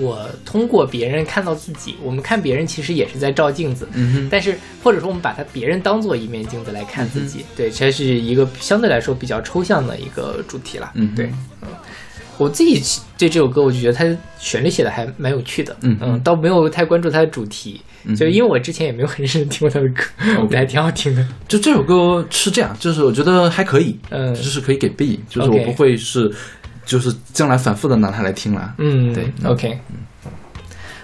[0.00, 10.90] 我通过别人看到自己，我们看别人其实也是在照镜子，嗯，但是或者说我们把它别人当做一面镜子来看自己，对，这是一个相对来说比较抽象的一个主题了。
[10.94, 11.26] 嗯对，
[11.60, 11.68] 嗯，
[12.38, 12.82] 我自己
[13.18, 14.04] 对这首歌，我就觉得它
[14.38, 20.02] 旋律写的还蛮有趣的，嗯嗯，倒没有太关注它的主题，嗯就因为我之前也没有很认真听过他的歌，
[20.40, 21.26] 我觉得还挺好听的。
[21.46, 26.32] 就这首歌是这样，就是我觉得还可以，嗯就是可以给 B，就是我不会是，
[26.84, 28.74] 就是将来反复的拿它来听啦。
[28.78, 29.78] 嗯，对，OK。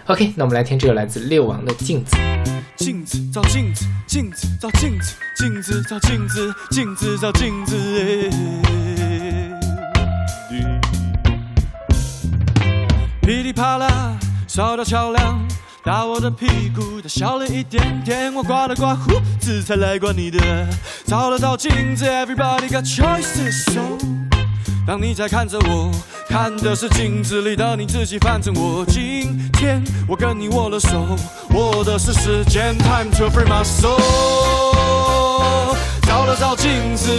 [0.06, 2.16] OK，那我们来听这个来自六王的《镜子》。
[2.76, 7.76] 镜子照镜子，镜子照镜子，镜子照镜子，镜子照镜子。
[13.28, 14.16] 噼里啪啦，
[14.46, 15.38] 烧到桥梁，
[15.84, 20.66] 打我的屁股，他笑了一点点，我刮了刮胡子，才来管你的。
[21.04, 23.98] 照了照镜子，Everybody got choices，so
[24.86, 25.90] 当你在看着我，
[26.26, 28.18] 看的是镜子里的你自己。
[28.18, 31.14] 反正我今天我跟你握了手，
[31.50, 35.76] 握的是时间，Time to free my soul。
[36.00, 37.10] 照了照镜子，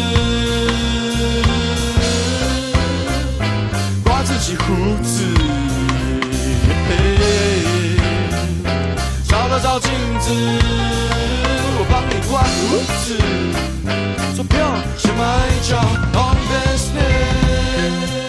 [4.04, 5.69] 刮自己胡子。
[9.62, 10.32] 照镜子，
[11.78, 13.18] 我帮你刮胡子。
[14.36, 14.58] 做票
[14.98, 15.84] 先买一张
[16.14, 18.29] on business。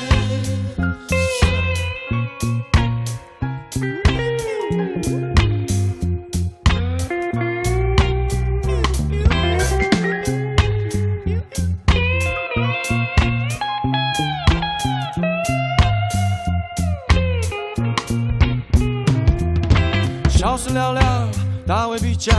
[21.91, 22.33] 大未必佳。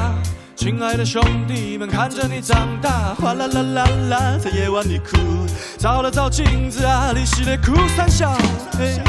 [0.55, 5.17] 亲爱的兄弟们，看着你长大，哗啦啦啦啦，在夜晚里哭，
[5.77, 8.31] 照了照镜子啊，你是在哭三笑。
[8.79, 9.01] 嘿，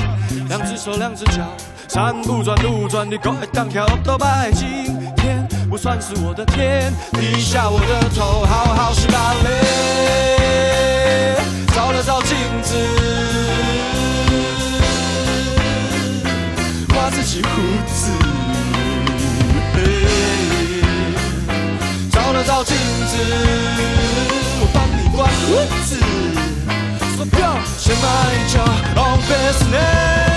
[0.49, 1.47] 两只手，两只脚，
[1.89, 4.51] 山不转路转，你狗会当跳都白。
[4.53, 4.69] 今
[5.17, 11.37] 天不算是我的天，低下我的头，好好洗把脸，
[11.69, 12.75] 照了照镜子。
[16.89, 17.49] 刮自己胡
[22.33, 22.75] 照了照镜
[23.07, 23.17] 子，
[24.61, 25.53] 我帮你刮胡
[25.85, 26.01] 子。
[27.15, 28.55] So go，先买一脚
[28.97, 30.33] on business。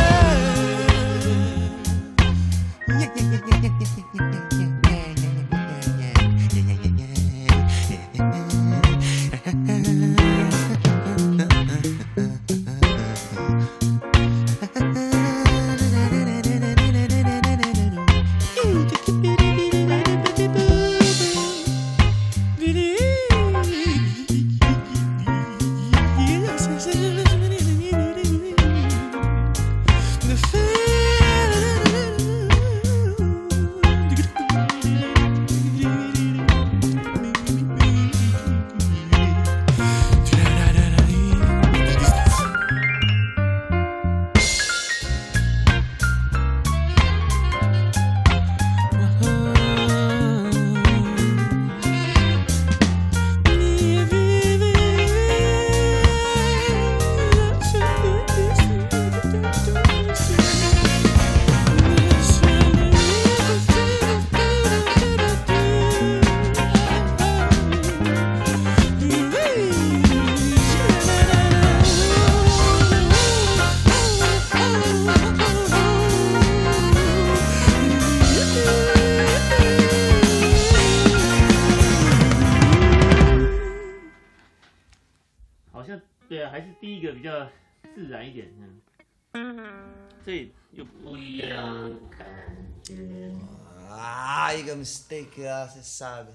[95.67, 96.31] você sabe.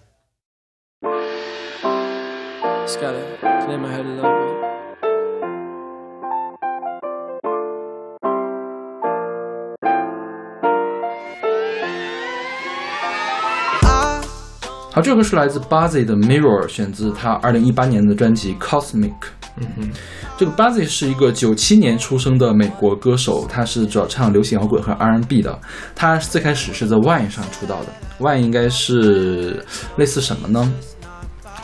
[2.82, 4.49] Just gotta clear my a.
[14.92, 19.12] 好，这首歌是来自 Buzzy 的 Mirror，选自他二零一八年的专辑 Cosmic。
[19.56, 19.90] 嗯哼，
[20.36, 25.56] 这个 Buzzy 是一个九七年出生的美国歌手，他是主要唱流行摇滚和 R&B 的。
[25.94, 27.86] 他最开始是在 Vine 上出道的
[28.18, 29.64] ，Vine 应该是
[29.96, 30.72] 类似什么呢？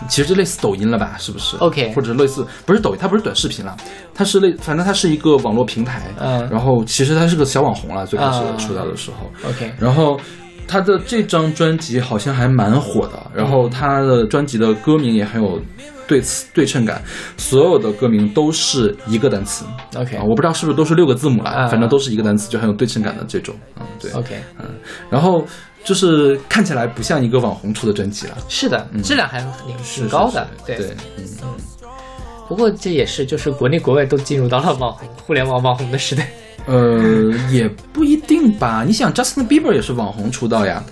[0.08, 3.76] 其实就类似抖音了吧，是不是 OK 或者类似不是抖音，它不是短视频了，
[4.14, 6.02] 它是类，反正它是一个网络平台。
[6.20, 9.50] 嗯然后其实它是个小网红了，最开始啊出道的时候。
[9.50, 10.20] OK，然后
[10.68, 15.60] 他的这张专辑好像还蛮火的，然后他的专辑的歌名也很有
[16.06, 17.02] 对词对称感，
[17.36, 19.64] 所有的歌名都是一个单词。
[19.96, 23.54] OK 啊，我不知道是不是都是六个字母了，啊反正都是一个单词，就很有对称感的这种。
[23.78, 24.10] 嗯，对。
[24.12, 24.66] OK，嗯
[25.10, 25.44] 然后
[25.84, 30.96] 就是看起来不像一个网红出的专辑了，是的，质量还挺挺高的，对对。
[31.18, 31.48] 嗯，
[32.48, 36.28] 不过这也是，就是国内国外都进入到了网红、互联网网红的时代。
[36.66, 38.82] 呃，也不一定吧。
[38.86, 40.82] 你想，Justin Bieber 也是网红出道呀。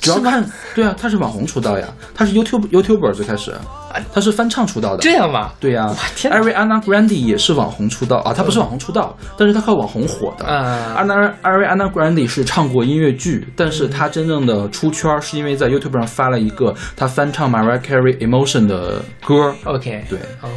[0.00, 0.42] 主要看，
[0.74, 3.52] 对啊，他是网红出道呀，他是 YouTube YouTuber 最开始，
[4.14, 5.02] 他是翻唱出道的。
[5.02, 5.52] 这样吗？
[5.60, 10.46] 对呀、天哪 Ariana Grande 也是网红出道啊，他不是网红出道，但是他靠网红火的。
[10.46, 19.54] 啊 Ariana Ariana Grande 是唱过音乐剧，但是他真正的出圈是因为在 YouTube 上发了一个他翻唱 Mariah Carey Emotion 的歌。
[19.64, 20.48] OK，对，哦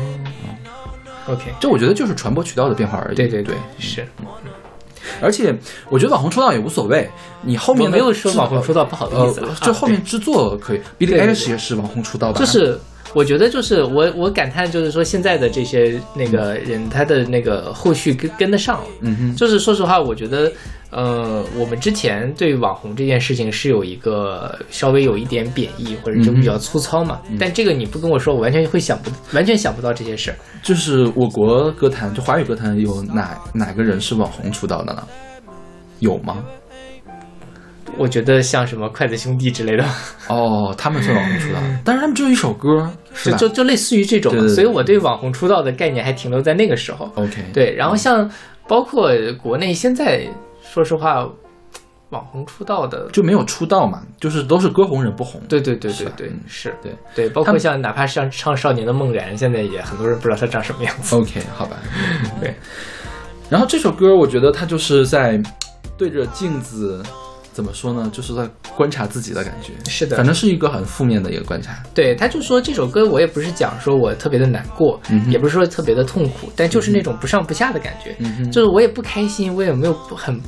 [1.27, 3.15] ，OK，这我觉得就是传播渠道的变化而已。
[3.15, 4.07] 对对对，是。
[5.21, 5.53] 而且
[5.89, 7.09] 我觉得网红出道也无所谓，
[7.41, 10.77] 你后面没有说网红出道不好的意思啊，呃就后面制作可以。
[10.97, 12.39] Billie 对对 Eilish 也是网红出道吧？
[12.39, 12.79] 就是
[13.13, 20.51] 我觉得就是我我感叹就是说现在的这些那个人他的那个后续跟跟得上了，嗯哼，就是说实话，我觉得
[20.89, 30.37] 呃我们之前对网红这件事情是有一个稍微有一点贬义或者就比较粗糙嘛，嗯但这个你不跟我说，我完全会想不完全想不到这些事儿。
[30.63, 35.03] 就是我国歌坛，就华语歌坛有哪哪个人是网红出道的呢？
[35.99, 36.43] 有吗？
[37.97, 39.85] 我觉得像什么筷子兄弟之类的，
[40.27, 43.37] 哦，他们是网红出道，但是他们只有一首歌，是吧？
[43.37, 47.11] 就就就类似于这种，对对对所以我对网红出道的概念还停留在那个时候。
[47.15, 48.29] OK，对，然后像
[48.67, 50.27] 包括国内现在，
[50.63, 51.27] 说实话，
[52.09, 55.41] 网红出道的，就没有出道嘛，就是都是歌红人不红。
[55.49, 61.15] 对对对对对嗯，是对对，包括像哪怕像唱《少年的梦然》，现在也很多人不知道他长什么样子。
[61.15, 61.77] OK，好吧。
[62.39, 62.55] 对，
[63.49, 65.41] 然后这首歌，我觉得他就是在
[65.97, 67.03] 对着镜子
[67.53, 68.09] 怎么说呢？
[68.11, 69.71] 就是在观察自己的感觉。
[69.89, 71.81] 是的反正是一个很负面的一个观察。
[71.93, 78.15] 对，他就说这首歌我也不是讲说我特别的难过，嗯也不是说特别的痛苦，但就是那种不上不下的感觉，
[78.51, 80.39] 就是我也不开心，我也没有不很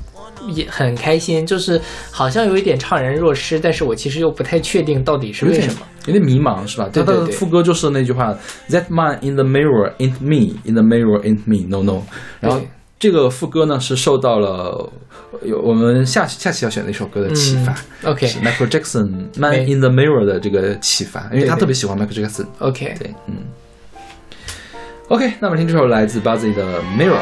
[0.50, 1.80] 也很开心，就是
[2.12, 5.80] 好像有一点怅然若失，但是我其实又不太确定到底是为什么。
[6.06, 6.88] 有点迷茫是吧？
[6.94, 8.38] 对对对他的副歌就是那句话
[8.70, 12.04] ：“That man in the mirror ain't me, in the mirror ain't me, no no。”
[12.40, 12.68] 然后对
[12.98, 14.90] 这个副歌呢是受到了
[15.44, 17.74] 有我们下下期要选的一首歌的启发。
[18.04, 22.46] 嗯，OK 是 Michael Jackson《Man in the Mirror》的这个启发，因为他特别喜欢 Michael Jackson。
[22.60, 23.36] OK，对，嗯。
[25.10, 27.20] OK，那么听这首来自 Buzzy 的《Mirror》。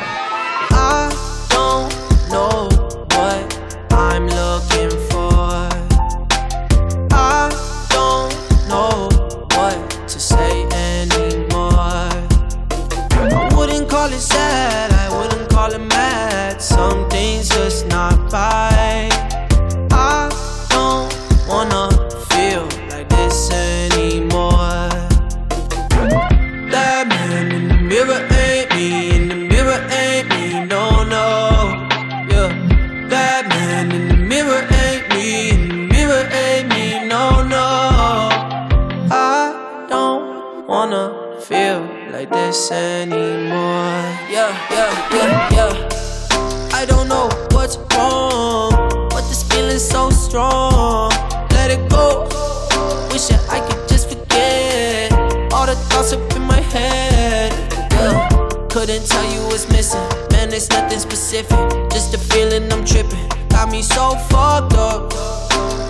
[59.53, 60.01] What's missing.
[60.31, 61.59] Man, it's nothing specific.
[61.91, 63.29] Just a feeling I'm tripping.
[63.49, 65.13] Got me so fucked up.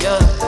[0.02, 0.43] Yeah.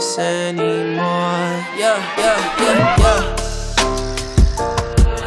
[0.00, 1.60] This anymore.
[1.76, 3.20] Yeah, yeah, yeah, yeah.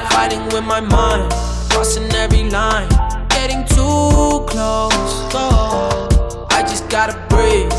[0.09, 1.31] Fighting with my mind,
[1.69, 2.89] crossing every line,
[3.29, 5.13] getting too close.
[5.35, 7.71] Oh, I just gotta breathe,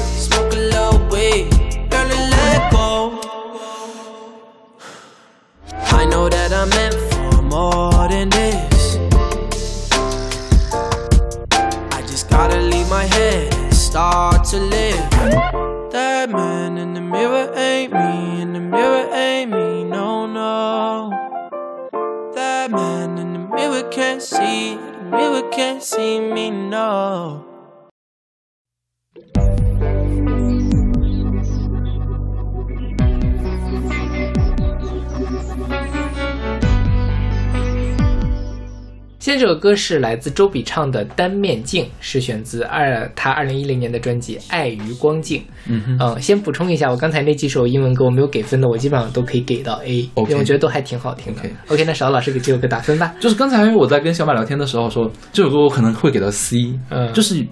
[39.44, 45.38] 这首歌是来自周笔畅的《单面镜》，是选自二他二零一零年的专辑《爱与光镜》。
[45.66, 51.42] 嗯哼，嗯，先补充一下，我刚才那几首英文歌我没有给分的，我基本上都可以给到 A，OK 因为我觉得都还挺好听的。
[51.68, 53.14] OK 那邵老师给这首歌打分吧。
[53.20, 57.46] 就是刚才我在跟小马聊天的时候说，这首歌我可能会给到 C，嗯就是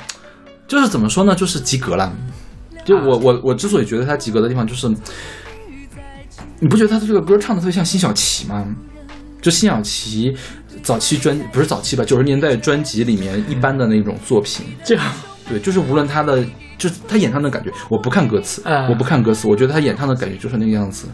[0.66, 2.10] 就是怎么说呢，就是及格了。
[2.86, 4.88] 就我我我之所以觉得它及格的地方，就是
[6.58, 8.74] 你不觉得他这个歌唱的特别像辛晓琪吗？
[9.42, 10.34] 就辛晓琪
[10.82, 15.12] 早期专不是早期吧，九十年代专辑里面一般的那种作品，这样，
[15.48, 16.44] 对， 就是无论他的
[16.76, 21.06] 就是他演唱的感觉，我不看歌词，嗯我不看歌词，我觉得他演唱的感觉就是那个样子。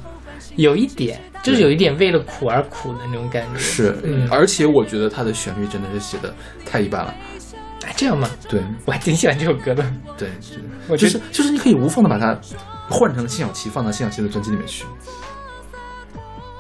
[0.56, 3.58] 有一点，就是有一点为了苦而苦的那种感觉。
[3.60, 6.34] 是，嗯而且我觉得他的旋律真的是写的
[6.66, 7.14] 太一般了。
[7.84, 8.28] 哎，这样吗？
[8.48, 9.84] 对我还挺喜欢这首歌的。
[10.16, 10.28] 对，
[10.88, 12.36] 我就是就是你可以无缝的把它
[12.88, 14.84] 换成辛晓琪，放到辛晓琪的专辑里面去。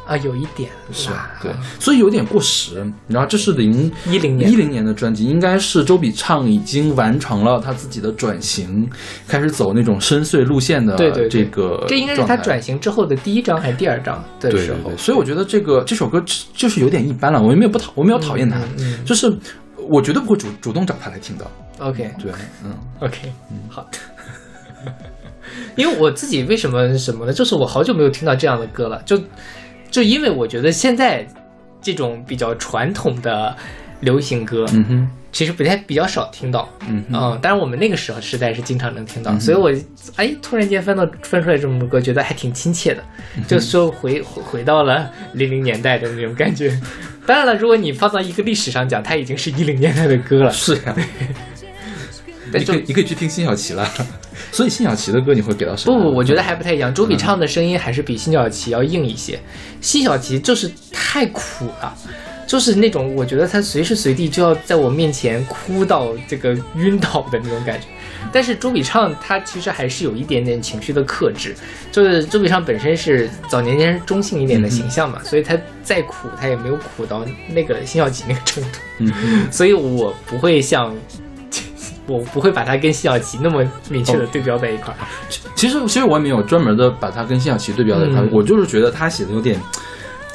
[0.08, 2.82] 啊，有一点是啦，对，所以有点过时。
[3.06, 8.88] 然后这是零一零年一零年的专辑，应该是周笔畅已经完成了他自己的转型，
[9.26, 14.96] 开始走那种深邃路线的对对对这个这应该是他转型之后的第一张还是第二张的时候对对对，。
[14.96, 17.42] 所以我觉得这个这首歌就是有点一般了。
[17.42, 19.30] 我也没有不讨，我没有讨厌他，嗯嗯就是
[19.76, 21.46] 我绝对不会主主动找他来听的。
[21.80, 22.32] OK 对，
[22.64, 23.98] 嗯 OK，嗯好的。
[25.76, 27.32] 因为我自己为什么什么呢？
[27.32, 29.18] 就是我好久没有听到这样的歌了，就
[29.90, 31.26] 就因为我觉得现在
[31.80, 33.56] 这种比较传统的
[34.00, 36.68] 流行歌，嗯哼，其实不太比较少听到。
[36.88, 39.72] 嗯哼嗯，当然我们那个时候时代是经常能听到，嗯所以我
[40.16, 43.02] 哎突然间翻到翻出来这么歌，觉得还挺亲切的，
[43.36, 46.78] 嗯就说回回回到了零零年代的那种感觉。
[47.26, 50.50] 当然了，如果你放到一个历史上讲，它已经是一零年代的歌了。
[50.50, 50.96] 是呀、但
[51.57, 51.57] 就
[52.52, 53.88] 你可以你可以去听辛晓琪了。
[54.52, 55.98] 所以辛晓琪的歌你会给到什么？
[55.98, 56.94] 不不，我觉得还不太一样。
[56.94, 59.38] 周笔畅的声音还是比辛晓琪要硬一些。
[59.80, 61.92] 辛晓琪就是太苦了，
[62.46, 67.86] 就是那种我觉得他随时随地就要在我面前哭到这个晕倒的那种感觉。
[68.32, 71.54] 但是周笔畅他其实还是有一点点情绪的克制，
[71.90, 79.12] 就是周笔畅本身是早年间是中性一点的形象嘛，所以他再苦他也没有苦到那个辛晓琪那个程度，嗯，
[79.50, 80.94] 所以我不会像。
[82.08, 84.96] 我不会把它跟辛晓琪那么明确的对标在一块儿，
[85.54, 88.30] 其实其实我也没有专门的把它跟辛晓琪对标在一块儿，嗯。
[88.32, 89.60] 我就是觉得他写的有点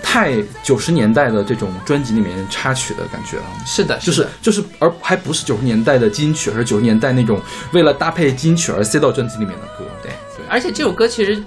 [0.02, 3.44] 太九十年代的这种专辑里面插曲的感觉了。
[3.66, 4.30] 是的，就是的。
[4.42, 9.86] 就是，而还不是九十年代的金曲，而是九十年代那种为了搭配金曲而塞到专辑里面的歌。
[10.04, 10.12] 对，
[10.48, 11.42] 而且这首歌其实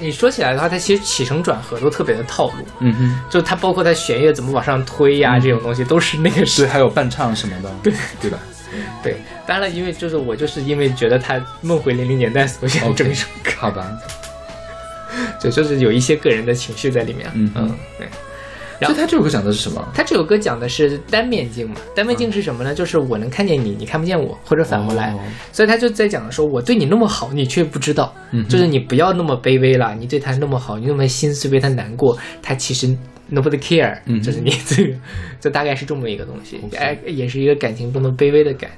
[0.00, 7.92] 你说起来的话，它其实起承转合都特别的套路，嗯哼，就它包括它弦乐怎么往上推呀、这种东西都是那个时对，还有伴唱什么的，对。
[8.20, 8.38] 对吧？
[9.02, 9.16] 对。
[9.46, 13.86] 当然了，因为就是我就是因为觉得他梦回零零年代，所以选这么一首歌，好吧，
[15.40, 17.30] 就就是有一些个人的情绪在里面。
[17.34, 18.06] 嗯嗯，对。
[18.78, 19.82] 然后他这首歌讲的是什么？
[19.94, 22.74] 他这首歌讲的是单面镜嘛，单面镜是什么呢？
[22.74, 25.12] 就是我能看见你，你看不见我，或者反过来。
[25.12, 25.18] 哦
[25.50, 32.86] 所以他就在讲说，我对你那么好，你却不知道，嗯就是你不要那么卑微了，你对他那么好，你那么心碎，为他难过，他其实
[33.32, 34.94] nobody care，、嗯就是你这个，
[35.40, 38.70] 就大概是这么一个东西哎，也是一个感情中的卑微的感。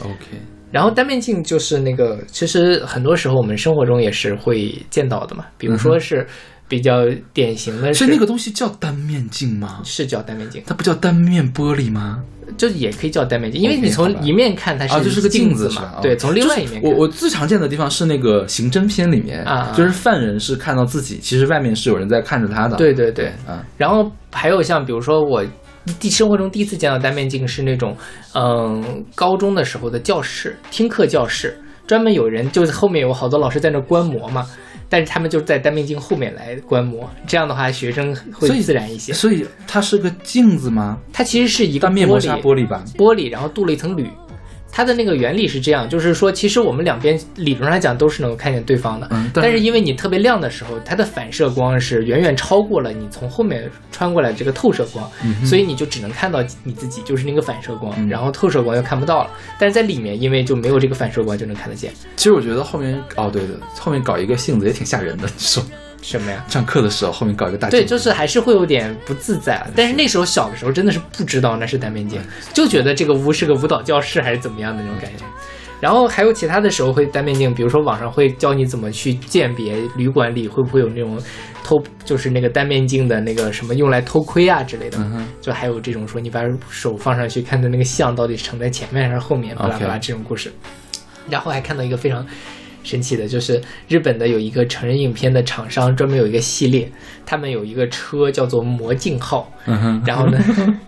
[0.00, 0.38] OK，
[0.70, 6.26] 然后单面镜就是那个，其实很多时候我们生活中也是会见到的嘛，比如说是
[6.66, 9.80] 比较典型的是，那个东西叫单面镜吗？
[9.84, 12.22] 是叫单面镜，它不叫单面玻璃吗？
[12.58, 16.90] 就也可以叫单面镜，因为你从一面看它啊，就是个镜子嘛对，哦从另外一面看。
[16.90, 22.76] 我我最常见的地方是那个刑侦片里面啊就是犯人是看到自己，其实外面是有人在看着他的。
[22.76, 23.10] 对对。
[23.10, 25.42] 对，啊，然后还有像比如说我
[26.00, 27.96] 第生活中第一次见到单面镜是那种，
[28.34, 34.46] 嗯，高中的时候的教室听课教室，专门有人就是后面有好多老师在那观摩嘛，
[34.88, 39.12] 但是他们就是在单面镜后面来观摩，这样的话学生会自然一些。
[39.12, 40.98] 所以它是个镜子吗？
[41.12, 42.82] 它其实是一个单面磨砂璃玻璃吧？
[42.96, 44.08] 玻璃，然后镀了一层铝。
[44.76, 55.08] 它的那个原理是这样，就是说，其实我们两边理论上来讲都是能够看见对方的，嗯但但是因为你特别亮的时候，它的反射光是远远超过了你从后面穿过来这个透射光，
[55.46, 59.30] 所以你就只能看到你自己，就是那个反射光，嗯然后透射光又看不到了。
[59.60, 61.92] 但是在里面，因为就没有这个反射光，就能看得见。
[62.16, 65.24] 其实我觉得后面哦，对对，后面搞一个性子也挺吓人的。
[65.24, 65.62] 你说
[66.04, 66.44] 什么呀？
[66.48, 69.70] 上课的时候后面搞一个大镜对，就是还是会有点不自在了。
[69.74, 72.20] 但是那时候小的时候真的是不知道那是单面镜，
[72.52, 75.24] 就觉得这个屋是个舞蹈教室还是怎么样的那种感觉。
[75.80, 81.18] 然后还有其他的时候会单面镜，比如说网上会教你怎么去鉴别旅馆里会不会有那种
[81.62, 84.98] 偷，就是那个单面镜的那个什么用来偷窥啊之类的。
[84.98, 90.52] 嗯就还有这种说你把手放上去看的那个像到底是呈在前面还是后面，巴拉巴拉这种故事。
[91.28, 92.24] 然后还看到一个非常
[92.84, 96.88] 神奇的，就是日本的有一个成人影片的厂商专门有一个系列，
[97.26, 100.38] 他们有一个车叫做魔镜号，嗯哼，然后呢，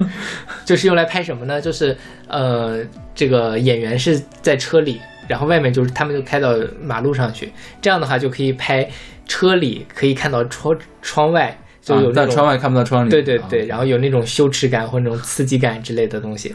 [0.65, 1.61] 就是用来拍什么呢？
[1.61, 1.97] 就是
[2.29, 2.85] 呃，
[3.15, 8.89] 这个演员是在车里，然后外面就是他们就开到马路上去，这样的话就可以拍
[9.27, 13.09] 车里可以看到窗窗外，就有啊那种、但窗外看不到窗里。
[13.09, 16.55] 啊对对对，然后有那种羞耻感或那种刺激感之类的东西。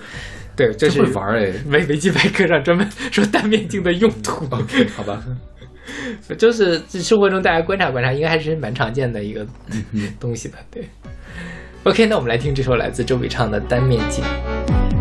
[0.56, 1.54] 对，这是会玩儿哎。
[1.68, 4.46] 维维基百科上专门说单面镜的用途。
[4.50, 5.24] OK， 好吧。
[6.38, 9.46] 就是生活中大家观察观察，应该还是蛮常见的一个
[9.92, 10.56] 嗯东西的。
[10.70, 10.88] 对
[11.84, 14.24] ，OK，那我们来听这首来自周笔畅的《单面镜》。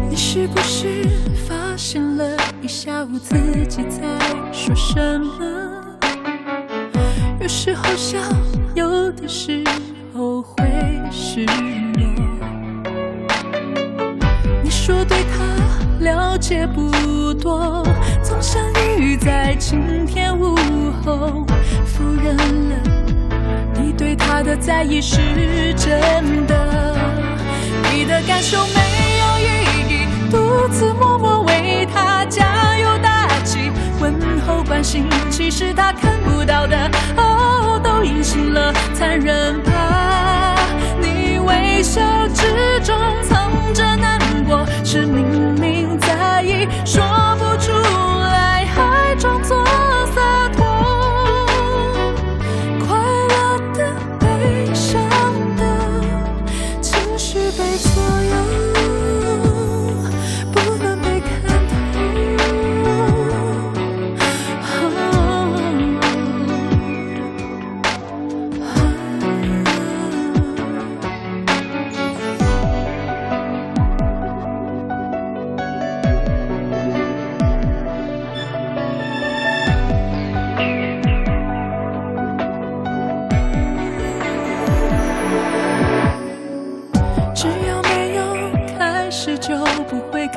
[0.09, 1.05] 你是不是
[1.47, 3.37] 发现了一下午自
[3.69, 4.01] 己在
[4.53, 5.99] 说什么？
[7.41, 8.19] 有时候笑，
[8.75, 9.63] 有的时
[10.13, 10.67] 候会
[11.13, 11.47] 失
[16.61, 17.83] 也不多，
[18.23, 18.63] 总相
[18.99, 20.55] 遇在晴天午
[21.03, 21.47] 后，
[21.87, 22.77] 否认了
[23.81, 25.17] 你对他的在意是
[25.75, 26.95] 真的。
[27.91, 28.75] 你的感受没
[29.21, 29.47] 有意
[29.89, 34.13] 义，独自默默为他加油打气，问
[34.47, 36.77] 候关心，其实他看不到的，
[37.17, 40.59] 哦，都隐形了残忍吧。
[41.01, 42.03] 你微笑
[42.35, 44.21] 之中藏着难
[44.53, 47.03] 我，是明明在意，说
[47.39, 49.65] 不出来，还装作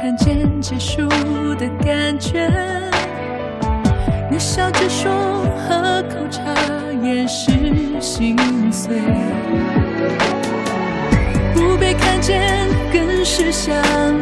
[0.03, 1.07] 看见结束
[1.55, 2.51] 的感觉。
[4.29, 5.09] 你笑着说，
[5.55, 6.43] 喝口茶
[7.01, 7.49] 也是
[8.01, 8.35] 心
[8.69, 8.99] 碎。
[11.53, 13.73] 不被看见更是想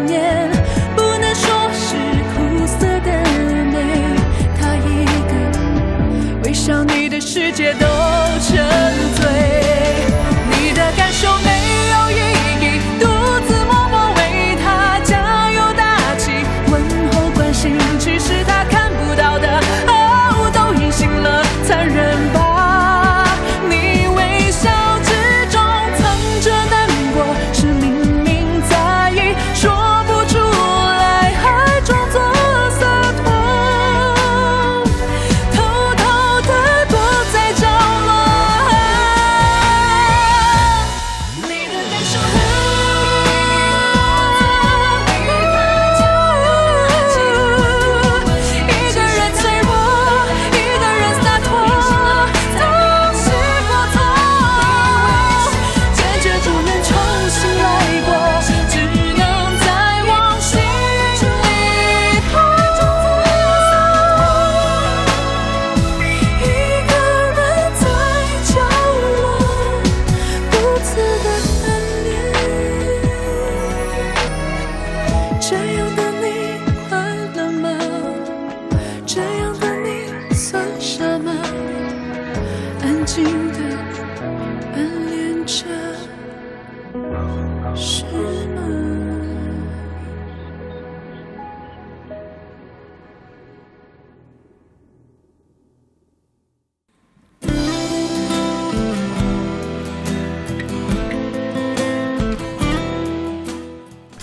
[0.05, 0.51] 念，
[0.95, 1.95] 不能说是
[2.29, 3.11] 苦涩的
[3.71, 3.81] 美。
[4.59, 5.33] 他一个
[6.43, 7.87] 微笑，你的世界都
[8.39, 8.53] 沉
[9.15, 9.25] 醉。
[10.51, 11.27] 你的感受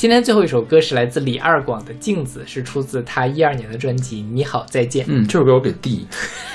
[0.08, 5.04] 今天最后一首歌是来自李二广的《镜子》，是出自他一二年的专辑《你好再见》。
[5.10, 6.06] 嗯，这首歌我给 D，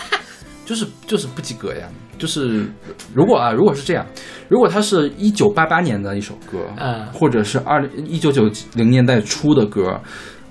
[0.66, 1.88] 就是就是不及格呀。
[2.18, 2.66] 就是
[3.14, 4.04] 如果啊，如果是这样，
[4.50, 10.02] 如果它是一九八八年的一首歌，嗯或者是二一九九零年代初的歌，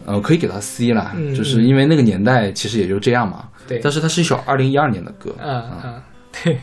[0.06, 3.48] 呃，可以给它 C 啦，嗯就是因为那个年代其实也就这样嘛。
[3.66, 6.02] 对但是它是一首二零一二年的歌，嗯嗯，
[6.44, 6.56] 对。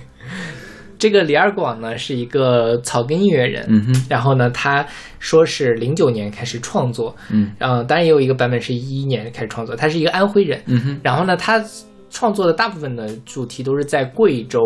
[1.00, 4.86] 这个李二广呢是一个草根音乐人，嗯哼，然后呢，他
[5.18, 9.76] 说是零九年开始创作，嗯嗯，当然也有一个版本是一一年开始创作。
[9.76, 11.64] 他是一个安徽人，嗯哼，然后呢，他
[12.10, 14.60] 创作的大部分的主题都是在贵州、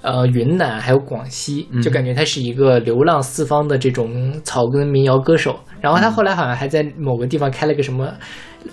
[0.00, 5.60] 呃云南还有广西，嗯就感觉他是一个流浪四方的这种草根民谣歌手。
[5.80, 8.12] 然后他后来好像还在某个地方开了个什么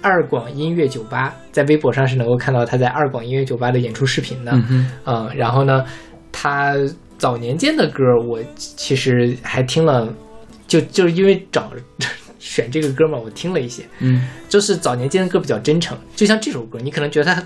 [0.01, 4.51] 二广音乐酒吧，在微博上是能够看到他在二广音乐酒吧的演出视频的。
[5.05, 5.83] 嗯，然后呢，
[6.43, 6.75] 他
[7.17, 10.13] 早年间的歌我其实还听了，
[10.67, 11.71] 就就是因为找
[12.37, 14.27] 选这个歌嘛，我听了一些，嗯。
[14.49, 17.41] 就是早年间的歌比较真诚，就像这首歌，你可能觉得他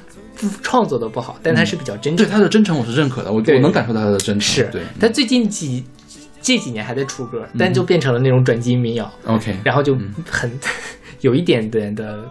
[0.64, 2.26] 创作的不好，但他是比较真诚。
[2.26, 2.32] 对。
[2.32, 4.56] 他的真诚我是认可的，我我能感受到他的真诚。
[4.56, 5.84] 是对，他最近几
[6.41, 9.95] 这几年还在出歌，但就变成了那种转基因民谣，OK，然后就
[10.28, 10.52] 很
[11.22, 12.24] 有一点点的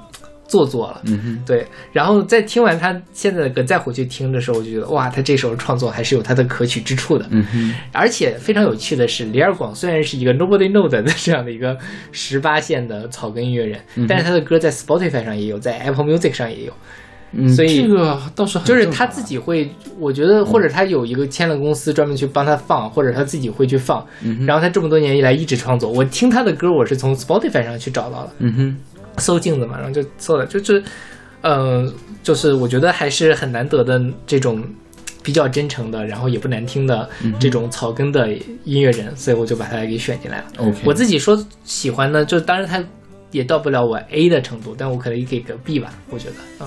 [0.49, 1.01] 做作了。
[1.07, 7.27] 嗯哼，对，然后在听完他现在的歌，再回去听的时候，我就觉得哇，他这首创作还是有他的可取之处的。
[7.31, 11.77] 嗯哼，而且非常有趣的是，李二广虽然是一个 nobody know 的这样的一个
[12.13, 16.73] 十八线的草根音乐人，嗯但是他的歌在 Spotify 上也有，在 Apple Music 上也有，
[17.33, 19.69] 嗯，所以这个倒是很就是他自己会，
[19.99, 24.07] 我觉得或者他有一个签了公司专门去帮他放，或者他自己会去放。
[24.23, 24.47] 嗯哼。
[24.47, 28.77] 然后他这么多年以来一直创作，我听他的歌我是从 Spotify 上去找到的，嗯哼，
[29.19, 30.83] 搜镜子嘛，然后就搜了，就是，
[31.43, 31.93] 嗯、
[32.23, 34.63] 就是我觉得还是很难得的这种
[35.23, 38.33] 比较真诚的，然后也不难听的嗯这种草根的
[38.65, 40.75] 音乐人，所以我就把他给选进来了。
[40.85, 42.83] 我自己说喜欢呢，就当然他
[43.31, 46.67] 也到不了我 A 的程度，但我可能给个 B 吧，我觉得，嗯。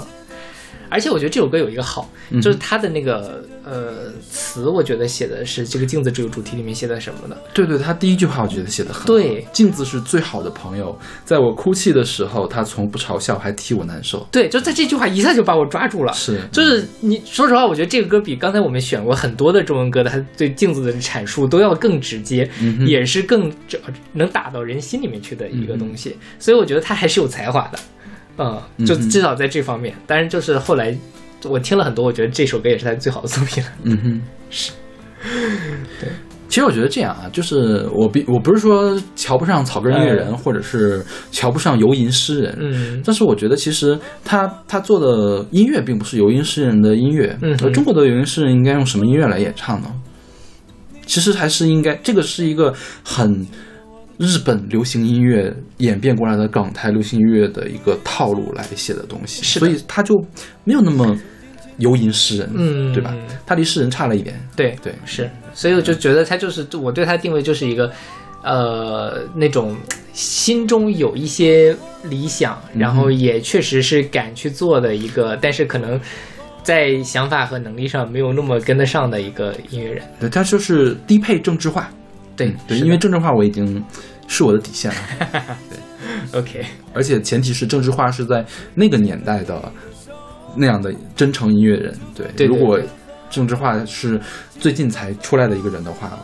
[0.90, 9.08] 而且我觉得这首歌有一个好，嗯就是它的那个呃词，我觉得写的是这个镜子这个主题里面写的什么呢，对对，他第一句话我觉得写的很好。
[9.08, 14.28] 对镜子是最好的朋友，在我哭泣的时候，他从不嘲笑，还替我难受。
[14.32, 16.14] 对，就在这句话一下就把我抓住了。
[16.14, 23.80] 是，就是你说实话，我觉得这个歌比刚才我们选过很多的中文歌的，它对镜子的阐述都要更直接，嗯也是更这
[24.14, 26.16] 能打到人心里面去的一个东西。
[26.40, 27.80] 所以我觉得他还是有才华的，
[28.40, 29.94] 嗯，就至少在这方面。
[30.08, 30.98] 当然，就是后来
[31.44, 33.70] 我听了很多，我觉得这首歌也是他最好的作品了。
[33.84, 34.72] 嗯哼，是。
[36.00, 36.10] 对，
[36.48, 47.38] 其实我觉得这样啊，就是我比我不是说瞧不上草根音乐人，嗯或者是瞧不上游吟诗人，嗯但是我觉得其实他他做的音乐并不是游吟诗人的音乐。
[47.42, 49.94] 嗯而中国的游吟诗人应该用什么音乐来演唱呢？
[51.06, 52.72] 其实还是应该，这个是一个
[53.04, 53.46] 很
[54.20, 60.14] 日本流行音乐演变过来的港台流行音乐的一个套路来写的东西，是所以他就
[60.66, 61.18] 没有那么
[61.78, 62.94] 游吟诗人，嗯。
[62.94, 63.16] 对吧？
[63.46, 67.90] 他离诗人差了一点，对对，是，所以我就觉得他就是我对他定位就是一个，
[68.44, 69.78] 呃，那种
[70.12, 75.98] 心中有一些理想，然后也确实是敢去做的一个，但是可能
[76.62, 80.04] 在想法和能力上没有那么跟得上的一个音乐人。
[80.20, 81.90] 对，他就是低配政治化，
[82.46, 83.84] 对对，因为政治化我已经
[84.28, 84.98] 是我的底线了，
[85.70, 86.40] 对。
[86.40, 89.72] OK，而且前提是政治化是在那个年代的
[90.56, 92.88] 那样的真诚音乐人，对，对对如果对
[93.30, 94.20] 政治化是
[94.60, 96.18] 最近才出来的一个人的话，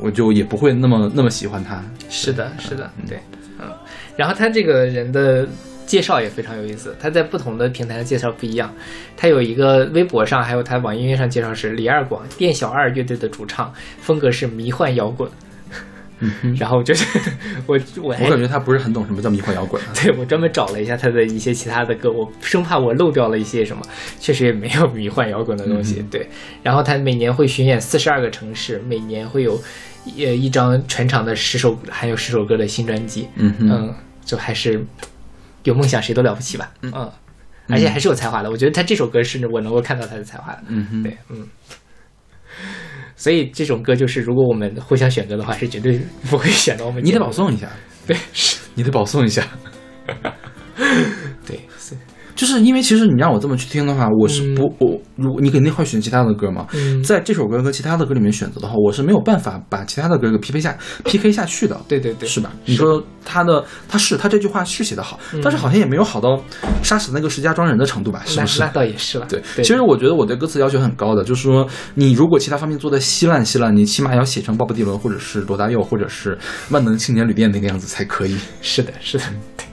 [0.00, 1.82] 我就也不会那么那么喜欢他。
[2.08, 3.18] 是的，是的，对，
[3.60, 3.68] 嗯，
[4.16, 5.46] 然后他这个人的
[5.86, 8.72] 介绍也非常有意思，他在不同的平台的介绍不一样。
[9.16, 15.30] 他有一个微博上，还有他网易云音乐上介绍是李二广，店小二乐队的主唱，风格是迷幻摇滚。
[16.24, 17.04] 嗯然后就是
[17.66, 19.88] 我我我感觉他不是很懂什么叫迷幻摇滚啊。
[20.00, 23.82] 对我专门找了一下他的一些其他的歌，我生怕我漏掉了一些什么，
[24.20, 25.96] 确实也没有迷幻摇滚的东西。
[25.98, 26.28] 嗯对，
[26.62, 29.60] 然后他每年会巡演四十二个城市，每年会有
[30.16, 33.26] 呃一张全场的十首含有十首歌的新专辑。
[33.34, 34.80] 嗯哼嗯，就还是
[35.64, 36.72] 有梦想谁都了不起吧。
[36.82, 37.10] 嗯，
[37.68, 38.50] 而且还是有才华的。
[38.50, 40.62] 我觉得他这首歌是我能够看到他的才华的。
[40.68, 41.46] 嗯哼，对，嗯。
[43.16, 47.04] 所以这种歌就是，如果我们互相选择的话，是绝对不会选到我们。
[47.04, 47.68] 你得保送一下，
[48.06, 49.46] 对，是你得保送一下。
[52.34, 61.80] 就是因为其实你让我这么去听的话，我是不、我如果你肯定会选其他的歌嘛，嗯在这首歌和其他的歌里面选择的话，我是没有办法把其他的歌给匹配下 PK 下去的。
[61.86, 62.52] 对对对，是吧？
[62.64, 66.42] 你说他的他是他这句话是写的好，但是好像也没有好到
[66.82, 68.22] 杀死那个石家庄人的程度吧？
[68.24, 68.60] 是不是？
[68.60, 69.26] 那那倒也是了。
[69.28, 76.38] 对，对其实我觉得我对歌词要求很高的，就是说你如果其他方面做的稀烂稀烂，你起码要写成鲍勃迪伦或者是罗大佑或者是
[76.70, 78.36] 万能青年旅店那个样子才可以。
[78.60, 79.24] 是的，是的。
[79.56, 79.66] 对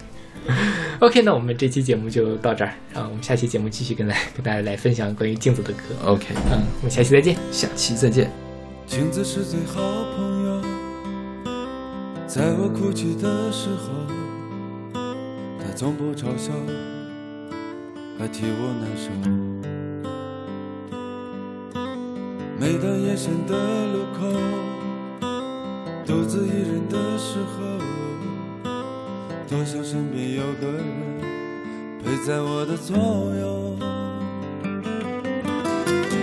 [1.02, 5.80] OK，那我们这期节目就到这儿，然后我们下期节目继续跟来跟大家来分享关于镜子的歌。
[6.04, 7.38] OK，嗯，我们下期再见。
[7.54, 8.30] 下期再见。
[8.86, 9.82] 镜子是最好
[10.18, 10.62] 朋友，
[12.28, 13.94] 在我哭泣的时候，
[15.58, 16.52] 他从不嘲笑，
[18.18, 19.10] 还替我难受。
[22.60, 24.28] 每当夜深的路口，
[26.06, 27.80] 独自一人的时候，
[29.50, 30.86] 多想身边有个人
[32.04, 33.76] 陪在我的左右。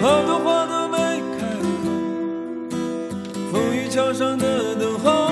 [0.01, 0.97] 好多话都没
[1.37, 1.75] 开口。
[3.51, 5.29] 风雨桥上的等候，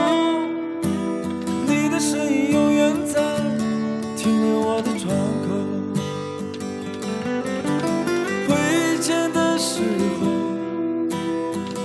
[1.69, 3.23] 你的身影永远在
[4.17, 5.15] 停留我的窗
[5.47, 5.55] 口。
[8.49, 9.83] 回忆前的时
[10.19, 10.27] 候，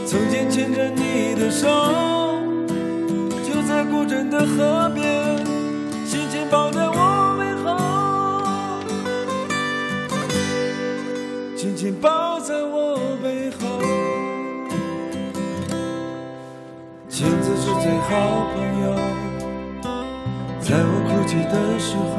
[0.08, 1.68] 曾经牵着你的手，
[3.44, 5.19] 就在古镇的河边，
[17.90, 18.06] 最好
[18.54, 18.94] 朋友，
[20.62, 22.14] 在我哭泣的时候，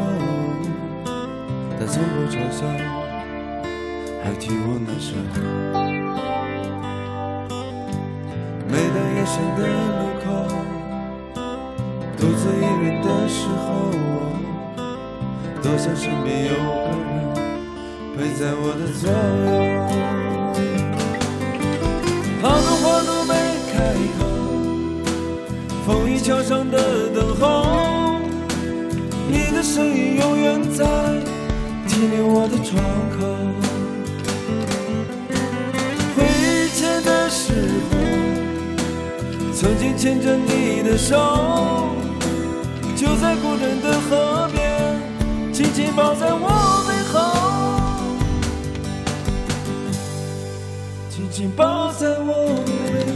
[1.79, 2.67] 他从不嘲笑，
[4.21, 5.15] 还替我难受。
[8.67, 9.61] 每当夜深的
[9.95, 10.27] 路口，
[12.19, 13.95] 独自一人的时候，
[15.63, 16.53] 多想身边有
[16.83, 17.09] 个人
[18.19, 20.40] 陪在我的左右。
[26.31, 28.21] 桥上的等候，
[29.29, 30.87] 你的身影永远在
[31.89, 32.81] 停留我的窗
[33.19, 33.27] 口。
[36.15, 37.53] 回忆前的时
[37.91, 37.99] 候，
[39.53, 41.17] 曾经牵着你的手，
[42.95, 45.03] 就在古镇的河边，
[45.53, 47.19] 紧紧抱在我背后，
[51.11, 52.71] 紧紧抱在我背
[53.05, 53.10] 后。